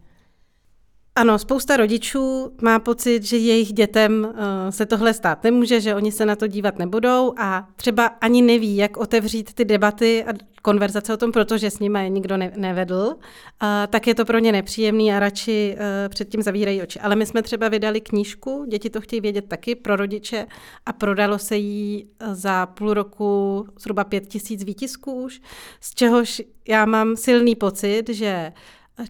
Ano, 1.19 1.39
spousta 1.39 1.77
rodičů 1.77 2.53
má 2.63 2.79
pocit, 2.79 3.23
že 3.23 3.37
jejich 3.37 3.73
dětem 3.73 4.29
uh, 4.31 4.37
se 4.71 4.87
tohle 4.87 5.15
stát 5.15 5.45
nemůže, 5.45 5.81
že 5.81 5.95
oni 5.95 6.13
se 6.13 6.27
na 6.27 6.37
to 6.37 6.47
dívat 6.47 6.79
nebudou 6.79 7.33
a 7.37 7.69
třeba 7.77 8.07
ani 8.07 8.43
neví, 8.43 8.77
jak 8.77 8.97
otevřít 8.97 9.55
ty 9.55 9.65
debaty 9.65 10.25
a 10.25 10.33
konverzace 10.63 11.15
o 11.15 11.17
tom, 11.17 11.33
protože 11.33 11.71
s 11.71 11.79
nimi 11.79 11.99
je 12.03 12.09
nikdo 12.09 12.37
ne- 12.37 12.53
nevedl, 12.57 12.97
uh, 13.07 13.69
tak 13.89 14.07
je 14.07 14.15
to 14.15 14.25
pro 14.25 14.39
ně 14.39 14.53
nepříjemný 14.53 15.13
a 15.13 15.19
radši 15.19 15.77
uh, 15.77 16.09
předtím 16.09 16.43
zavírají 16.43 16.83
oči. 16.83 17.01
Ale 17.01 17.17
my 17.17 17.27
jsme 17.27 17.43
třeba 17.43 17.69
vydali 17.69 18.01
knížku, 18.01 18.65
děti 18.69 18.91
to 18.91 19.01
chtějí 19.01 19.21
vědět 19.21 19.49
taky 19.49 19.75
pro 19.75 19.97
rodiče 19.97 20.47
a 20.87 20.93
prodalo 20.93 21.39
se 21.39 21.57
jí 21.57 22.09
za 22.33 22.67
půl 22.67 22.95
roku 22.95 23.65
zhruba 23.81 24.05
pět 24.05 24.27
tisíc 24.27 24.65
výtisků 24.65 25.13
už, 25.23 25.41
z 25.81 25.95
čehož 25.95 26.43
já 26.69 26.85
mám 26.85 27.17
silný 27.17 27.55
pocit, 27.55 28.09
že 28.09 28.53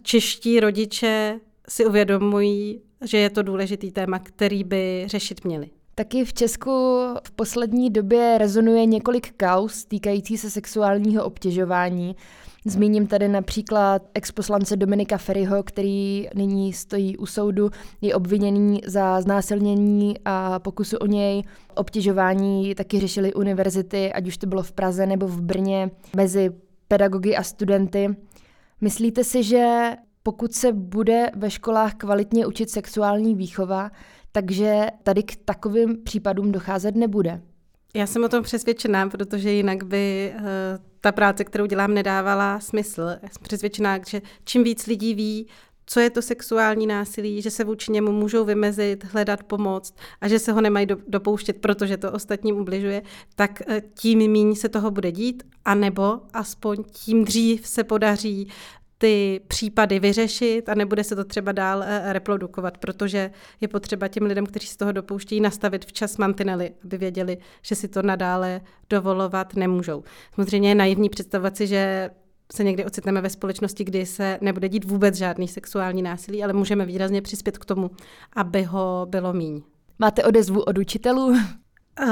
čeští 0.02 0.60
rodiče 0.60 1.40
si 1.68 1.86
uvědomují, 1.86 2.80
že 3.04 3.18
je 3.18 3.30
to 3.30 3.42
důležitý 3.42 3.92
téma, 3.92 4.18
který 4.18 4.64
by 4.64 5.04
řešit 5.06 5.44
měli. 5.44 5.70
Taky 5.94 6.24
v 6.24 6.34
Česku 6.34 6.70
v 7.26 7.30
poslední 7.30 7.90
době 7.90 8.38
rezonuje 8.38 8.86
několik 8.86 9.32
kaus 9.36 9.84
týkající 9.84 10.38
se 10.38 10.50
sexuálního 10.50 11.24
obtěžování. 11.24 12.16
Zmíním 12.64 13.06
tady 13.06 13.28
například 13.28 14.02
exposlance 14.14 14.76
Dominika 14.76 15.18
Ferryho, 15.18 15.62
který 15.62 16.28
nyní 16.34 16.72
stojí 16.72 17.16
u 17.16 17.26
soudu, 17.26 17.70
je 18.00 18.14
obviněný 18.14 18.80
za 18.86 19.20
znásilnění 19.20 20.14
a 20.24 20.58
pokusu 20.58 20.96
o 20.96 21.06
něj. 21.06 21.42
Obtěžování 21.74 22.74
taky 22.74 23.00
řešily 23.00 23.34
univerzity, 23.34 24.12
ať 24.12 24.26
už 24.26 24.36
to 24.36 24.46
bylo 24.46 24.62
v 24.62 24.72
Praze 24.72 25.06
nebo 25.06 25.26
v 25.26 25.40
Brně, 25.40 25.90
mezi 26.16 26.50
pedagogy 26.88 27.36
a 27.36 27.42
studenty. 27.42 28.16
Myslíte 28.80 29.24
si, 29.24 29.42
že 29.42 29.90
pokud 30.26 30.54
se 30.54 30.72
bude 30.72 31.30
ve 31.34 31.50
školách 31.50 31.94
kvalitně 31.94 32.46
učit 32.46 32.70
sexuální 32.70 33.34
výchova, 33.34 33.90
takže 34.32 34.86
tady 35.02 35.22
k 35.22 35.36
takovým 35.44 36.02
případům 36.02 36.52
docházet 36.52 36.96
nebude. 36.96 37.42
Já 37.94 38.06
jsem 38.06 38.24
o 38.24 38.28
tom 38.28 38.42
přesvědčená, 38.42 39.08
protože 39.08 39.50
jinak 39.50 39.84
by 39.84 40.32
uh, 40.34 40.42
ta 41.00 41.12
práce, 41.12 41.44
kterou 41.44 41.66
dělám, 41.66 41.94
nedávala 41.94 42.60
smysl. 42.60 43.02
Já 43.02 43.28
jsem 43.28 43.42
přesvědčená, 43.42 43.98
že 44.08 44.22
čím 44.44 44.64
víc 44.64 44.86
lidí 44.86 45.14
ví, 45.14 45.46
co 45.86 46.00
je 46.00 46.10
to 46.10 46.22
sexuální 46.22 46.86
násilí, 46.86 47.42
že 47.42 47.50
se 47.50 47.64
vůči 47.64 47.92
němu 47.92 48.12
můžou 48.12 48.44
vymezit, 48.44 49.04
hledat 49.04 49.42
pomoc 49.42 49.94
a 50.20 50.28
že 50.28 50.38
se 50.38 50.52
ho 50.52 50.60
nemají 50.60 50.86
do, 50.86 50.96
dopouštět, 51.08 51.56
protože 51.60 51.96
to 51.96 52.12
ostatním 52.12 52.56
ubližuje, 52.56 53.02
tak 53.36 53.62
uh, 53.68 53.74
tím 53.94 54.18
míň 54.18 54.54
se 54.54 54.68
toho 54.68 54.90
bude 54.90 55.12
dít, 55.12 55.42
anebo 55.64 56.20
aspoň 56.32 56.84
tím 56.92 57.24
dřív 57.24 57.66
se 57.66 57.84
podaří 57.84 58.48
ty 58.98 59.40
případy 59.48 60.00
vyřešit 60.00 60.68
a 60.68 60.74
nebude 60.74 61.04
se 61.04 61.16
to 61.16 61.24
třeba 61.24 61.52
dál 61.52 61.82
eh, 61.82 62.12
reprodukovat, 62.12 62.78
protože 62.78 63.30
je 63.60 63.68
potřeba 63.68 64.08
těm 64.08 64.22
lidem, 64.22 64.46
kteří 64.46 64.66
z 64.66 64.76
toho 64.76 64.92
dopouštějí, 64.92 65.40
nastavit 65.40 65.84
včas 65.84 66.16
mantinely, 66.16 66.72
aby 66.84 66.98
věděli, 66.98 67.38
že 67.62 67.74
si 67.74 67.88
to 67.88 68.02
nadále 68.02 68.60
dovolovat 68.90 69.56
nemůžou. 69.56 70.04
Samozřejmě 70.34 70.68
je 70.68 70.74
naivní 70.74 71.08
představovat 71.08 71.56
si, 71.56 71.66
že 71.66 72.10
se 72.52 72.64
někdy 72.64 72.84
ocitneme 72.84 73.20
ve 73.20 73.30
společnosti, 73.30 73.84
kdy 73.84 74.06
se 74.06 74.38
nebude 74.40 74.68
dít 74.68 74.84
vůbec 74.84 75.14
žádný 75.14 75.48
sexuální 75.48 76.02
násilí, 76.02 76.44
ale 76.44 76.52
můžeme 76.52 76.86
výrazně 76.86 77.22
přispět 77.22 77.58
k 77.58 77.64
tomu, 77.64 77.90
aby 78.32 78.62
ho 78.62 79.06
bylo 79.10 79.32
míň. 79.32 79.62
Máte 79.98 80.24
odezvu 80.24 80.60
od 80.60 80.78
učitelů? 80.78 81.34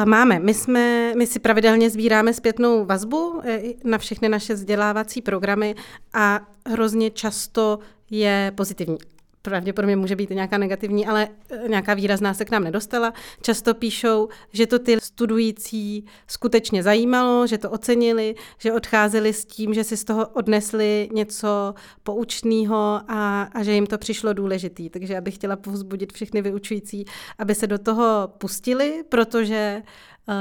Máme. 0.04 0.38
My, 0.38 0.54
jsme, 0.54 1.14
my 1.14 1.26
si 1.26 1.38
pravidelně 1.38 1.90
sbíráme 1.90 2.34
zpětnou 2.34 2.84
vazbu 2.84 3.40
e, 3.44 3.62
na 3.84 3.98
všechny 3.98 4.28
naše 4.28 4.54
vzdělávací 4.54 5.22
programy 5.22 5.74
a 6.12 6.40
hrozně 6.66 7.10
často 7.10 7.78
je 8.10 8.52
pozitivní 8.54 8.98
pravděpodobně 9.44 9.96
může 9.96 10.16
být 10.16 10.30
nějaká 10.30 10.58
negativní, 10.58 11.06
ale 11.06 11.28
eh, 11.50 11.68
nějaká 11.68 11.94
výrazná 11.94 12.34
se 12.34 12.44
k 12.44 12.50
nám 12.50 12.64
nedostala. 12.64 13.12
Často 13.42 13.74
píšou, 13.74 14.28
že 14.52 14.66
to 14.66 14.78
ty 14.78 14.96
studující 15.00 16.04
skutečně 16.26 16.82
zajímalo, 16.82 17.46
že 17.46 17.58
to 17.58 17.70
ocenili, 17.70 18.34
že 18.58 18.72
odcházeli 18.72 19.32
s 19.32 19.44
tím, 19.44 19.74
že 19.74 19.84
si 19.84 19.96
z 19.96 20.04
toho 20.04 20.26
odnesli 20.28 21.08
něco 21.12 21.74
poučného 22.02 23.00
a, 23.08 23.42
a 23.42 23.62
že 23.62 23.72
jim 23.72 23.86
to 23.86 23.98
přišlo 23.98 24.32
důležitý. 24.32 24.90
Takže 24.90 25.14
já 25.14 25.20
bych 25.20 25.34
chtěla 25.34 25.56
povzbudit 25.56 26.12
všechny 26.12 26.42
vyučující, 26.42 27.04
aby 27.38 27.54
se 27.54 27.66
do 27.66 27.78
toho 27.78 28.28
pustili, 28.38 29.04
protože 29.08 29.82
uh, 30.28 30.34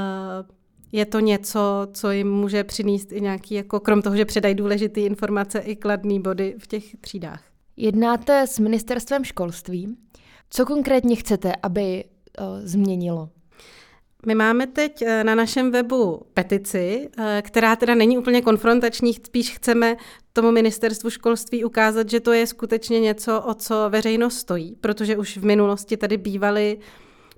je 0.92 1.06
to 1.06 1.20
něco, 1.20 1.88
co 1.92 2.10
jim 2.10 2.30
může 2.30 2.64
přinést 2.64 3.12
i 3.12 3.20
nějaký, 3.20 3.54
jako 3.54 3.80
krom 3.80 4.02
toho, 4.02 4.16
že 4.16 4.24
předají 4.24 4.54
důležité 4.54 5.00
informace, 5.00 5.58
i 5.58 5.76
kladný 5.76 6.20
body 6.20 6.54
v 6.58 6.66
těch 6.66 6.96
třídách. 7.00 7.53
Jednáte 7.76 8.46
s 8.46 8.58
ministerstvem 8.58 9.24
školství. 9.24 9.96
Co 10.50 10.66
konkrétně 10.66 11.16
chcete, 11.16 11.52
aby 11.62 12.04
uh, 12.04 12.46
změnilo? 12.62 13.30
My 14.26 14.34
máme 14.34 14.66
teď 14.66 15.02
eh, 15.02 15.24
na 15.24 15.34
našem 15.34 15.70
webu 15.70 16.22
petici, 16.34 17.08
eh, 17.18 17.42
která 17.44 17.76
teda 17.76 17.94
není 17.94 18.18
úplně 18.18 18.42
konfrontační, 18.42 19.14
spíš 19.14 19.56
chceme 19.56 19.96
tomu 20.32 20.50
ministerstvu 20.50 21.10
školství 21.10 21.64
ukázat, 21.64 22.10
že 22.10 22.20
to 22.20 22.32
je 22.32 22.46
skutečně 22.46 23.00
něco, 23.00 23.40
o 23.40 23.54
co 23.54 23.86
veřejnost 23.88 24.36
stojí, 24.36 24.76
protože 24.80 25.16
už 25.16 25.36
v 25.36 25.44
minulosti 25.44 25.96
tady 25.96 26.16
bývaly 26.16 26.78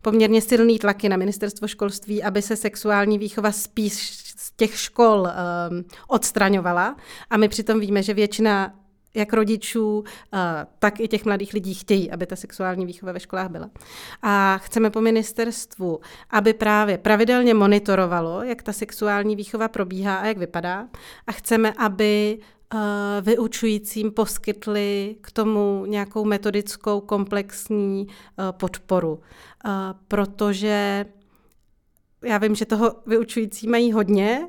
poměrně 0.02 0.42
silný 0.42 0.78
tlaky 0.78 1.08
na 1.08 1.16
ministerstvo 1.16 1.68
školství, 1.68 2.22
aby 2.22 2.42
se 2.42 2.56
sexuální 2.56 3.18
výchova 3.18 3.52
spíš 3.52 4.16
z 4.36 4.52
těch 4.56 4.78
škol 4.78 5.20
um, 5.20 5.84
odstraňovala. 6.08 6.96
A 7.30 7.36
my 7.36 7.48
přitom 7.48 7.80
víme, 7.80 8.02
že 8.02 8.14
většina 8.14 8.74
jak 9.16 9.32
rodičů, 9.32 10.04
tak 10.78 11.00
i 11.00 11.08
těch 11.08 11.24
mladých 11.24 11.52
lidí 11.52 11.74
chtějí, 11.74 12.10
aby 12.10 12.26
ta 12.26 12.36
sexuální 12.36 12.86
výchova 12.86 13.12
ve 13.12 13.20
školách 13.20 13.48
byla. 13.50 13.70
A 14.22 14.58
chceme 14.58 14.90
po 14.90 15.00
ministerstvu, 15.00 16.00
aby 16.30 16.54
právě 16.54 16.98
pravidelně 16.98 17.54
monitorovalo, 17.54 18.42
jak 18.42 18.62
ta 18.62 18.72
sexuální 18.72 19.36
výchova 19.36 19.68
probíhá 19.68 20.16
a 20.16 20.26
jak 20.26 20.38
vypadá. 20.38 20.88
A 21.26 21.32
chceme, 21.32 21.72
aby 21.72 22.38
vyučujícím 23.20 24.10
poskytli 24.10 25.16
k 25.20 25.32
tomu 25.32 25.84
nějakou 25.86 26.24
metodickou 26.24 27.00
komplexní 27.00 28.06
podporu. 28.50 29.20
Protože 30.08 31.06
já 32.24 32.38
vím, 32.38 32.54
že 32.54 32.64
toho 32.64 32.94
vyučující 33.06 33.68
mají 33.68 33.92
hodně, 33.92 34.48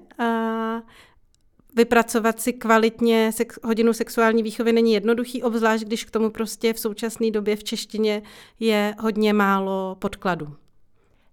vypracovat 1.78 2.40
si 2.40 2.54
kvalitně 2.54 3.32
sex, 3.32 3.60
hodinu 3.64 3.94
sexuální 3.94 4.44
výchovy 4.44 4.74
není 4.74 4.94
jednoduchý, 4.94 5.44
obzvlášť 5.44 5.84
když 5.84 6.06
k 6.06 6.12
tomu 6.12 6.30
prostě 6.30 6.74
v 6.74 6.80
současné 6.80 7.32
době 7.32 7.56
v 7.56 7.64
češtině 7.64 8.22
je 8.60 8.96
hodně 9.00 9.34
málo 9.34 9.96
podkladů. 10.00 10.56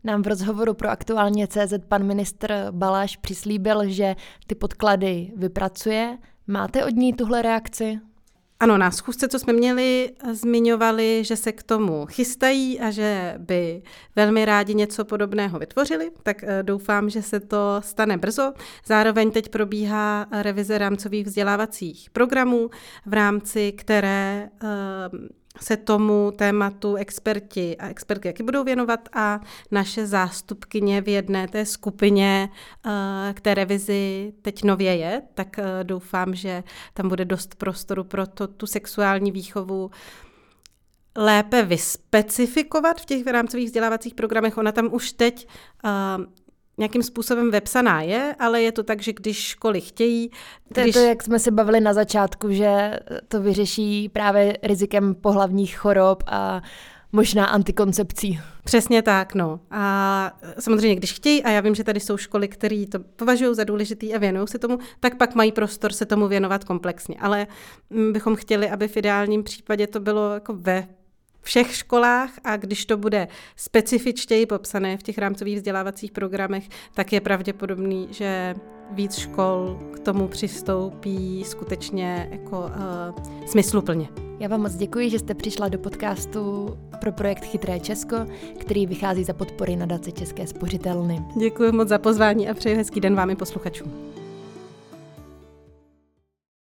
Nám 0.04 0.22
v 0.22 0.26
rozhovoru 0.26 0.74
pro 0.74 0.88
aktuálně 0.88 1.46
CZ 1.46 1.72
pan 1.88 2.04
ministr 2.06 2.66
Baláš 2.70 3.16
přislíbil, 3.16 3.88
že 3.88 4.16
ty 4.46 4.54
podklady 4.54 5.32
vypracuje. 5.36 6.18
Máte 6.46 6.84
od 6.84 6.94
ní 6.94 7.12
tuhle 7.12 7.42
reakci? 7.42 8.00
Ano, 8.60 8.78
na 8.78 8.90
schůzce, 8.90 9.28
co 9.28 9.38
jsme 9.38 9.52
měli, 9.52 10.12
zmiňovali, 10.32 11.24
že 11.24 11.36
se 11.36 11.52
k 11.52 11.62
tomu 11.62 12.06
chystají 12.06 12.80
a 12.80 12.90
že 12.90 13.34
by 13.38 13.82
velmi 14.16 14.44
rádi 14.44 14.74
něco 14.74 15.04
podobného 15.04 15.58
vytvořili, 15.58 16.10
tak 16.22 16.44
eh, 16.44 16.62
doufám, 16.62 17.10
že 17.10 17.22
se 17.22 17.40
to 17.40 17.76
stane 17.80 18.16
brzo. 18.18 18.52
Zároveň 18.86 19.30
teď 19.30 19.48
probíhá 19.48 20.26
revize 20.32 20.78
rámcových 20.78 21.26
vzdělávacích 21.26 22.10
programů, 22.10 22.70
v 23.06 23.12
rámci 23.12 23.72
které 23.72 24.48
eh, 24.62 24.68
se 25.60 25.76
tomu 25.76 26.32
tématu 26.36 26.94
experti 26.94 27.76
a 27.76 27.88
expertky 27.88 28.28
jaký 28.28 28.42
budou 28.42 28.64
věnovat 28.64 29.08
a 29.12 29.40
naše 29.70 30.06
zástupkyně 30.06 31.00
v 31.00 31.08
jedné 31.08 31.48
té 31.48 31.66
skupině 31.66 32.48
k 33.34 33.40
té 33.40 33.54
revizi 33.54 34.32
teď 34.42 34.64
nově 34.64 34.96
je, 34.96 35.22
tak 35.34 35.56
doufám, 35.82 36.34
že 36.34 36.64
tam 36.94 37.08
bude 37.08 37.24
dost 37.24 37.54
prostoru 37.54 38.04
pro 38.04 38.26
to, 38.26 38.46
tu 38.46 38.66
sexuální 38.66 39.32
výchovu 39.32 39.90
lépe 41.16 41.62
vyspecifikovat 41.62 43.00
v 43.00 43.04
těch 43.04 43.26
rámcových 43.26 43.66
vzdělávacích 43.66 44.14
programech. 44.14 44.58
Ona 44.58 44.72
tam 44.72 44.88
už 44.92 45.12
teď 45.12 45.48
nějakým 46.78 47.02
způsobem 47.02 47.50
vepsaná 47.50 48.02
je, 48.02 48.34
ale 48.38 48.62
je 48.62 48.72
to 48.72 48.82
tak, 48.82 49.02
že 49.02 49.12
když 49.12 49.38
školy 49.38 49.80
chtějí... 49.80 50.30
Když... 50.68 50.74
To 50.74 50.80
je 50.80 50.92
to, 50.92 50.98
jak 50.98 51.22
jsme 51.22 51.38
se 51.38 51.50
bavili 51.50 51.80
na 51.80 51.94
začátku, 51.94 52.50
že 52.50 52.98
to 53.28 53.40
vyřeší 53.40 54.08
právě 54.08 54.58
rizikem 54.62 55.14
pohlavních 55.14 55.76
chorob 55.76 56.22
a 56.26 56.62
možná 57.12 57.46
antikoncepcí. 57.46 58.40
Přesně 58.64 59.02
tak, 59.02 59.34
no. 59.34 59.60
A 59.70 60.32
samozřejmě, 60.58 60.96
když 60.96 61.12
chtějí, 61.12 61.42
a 61.42 61.50
já 61.50 61.60
vím, 61.60 61.74
že 61.74 61.84
tady 61.84 62.00
jsou 62.00 62.16
školy, 62.16 62.48
které 62.48 62.84
to 62.90 62.98
považují 62.98 63.54
za 63.54 63.64
důležitý 63.64 64.14
a 64.14 64.18
věnují 64.18 64.48
se 64.48 64.58
tomu, 64.58 64.78
tak 65.00 65.16
pak 65.16 65.34
mají 65.34 65.52
prostor 65.52 65.92
se 65.92 66.06
tomu 66.06 66.28
věnovat 66.28 66.64
komplexně. 66.64 67.16
Ale 67.20 67.46
bychom 68.12 68.36
chtěli, 68.36 68.70
aby 68.70 68.88
v 68.88 68.96
ideálním 68.96 69.42
případě 69.42 69.86
to 69.86 70.00
bylo 70.00 70.34
jako 70.34 70.52
ve 70.56 70.88
všech 71.44 71.76
školách 71.76 72.30
a 72.44 72.56
když 72.56 72.86
to 72.86 72.96
bude 72.96 73.28
specifičtěji 73.56 74.46
popsané 74.46 74.96
v 74.96 75.02
těch 75.02 75.18
rámcových 75.18 75.56
vzdělávacích 75.56 76.12
programech, 76.12 76.68
tak 76.94 77.12
je 77.12 77.20
pravděpodobný, 77.20 78.08
že 78.10 78.54
víc 78.90 79.16
škol 79.16 79.80
k 79.92 79.98
tomu 79.98 80.28
přistoupí 80.28 81.44
skutečně 81.44 82.28
jako 82.30 82.58
uh, 82.58 83.46
smysluplně. 83.46 84.08
Já 84.38 84.48
vám 84.48 84.62
moc 84.62 84.74
děkuji, 84.74 85.10
že 85.10 85.18
jste 85.18 85.34
přišla 85.34 85.68
do 85.68 85.78
podcastu 85.78 86.68
pro 87.00 87.12
projekt 87.12 87.44
Chytré 87.44 87.80
Česko, 87.80 88.16
který 88.60 88.86
vychází 88.86 89.24
za 89.24 89.32
podpory 89.32 89.76
nadace 89.76 90.12
České 90.12 90.46
spořitelny. 90.46 91.22
Děkuji 91.38 91.72
moc 91.72 91.88
za 91.88 91.98
pozvání 91.98 92.48
a 92.48 92.54
přeji 92.54 92.76
hezký 92.76 93.00
den 93.00 93.14
vám 93.14 93.30
i 93.30 93.36
posluchačům. 93.36 93.92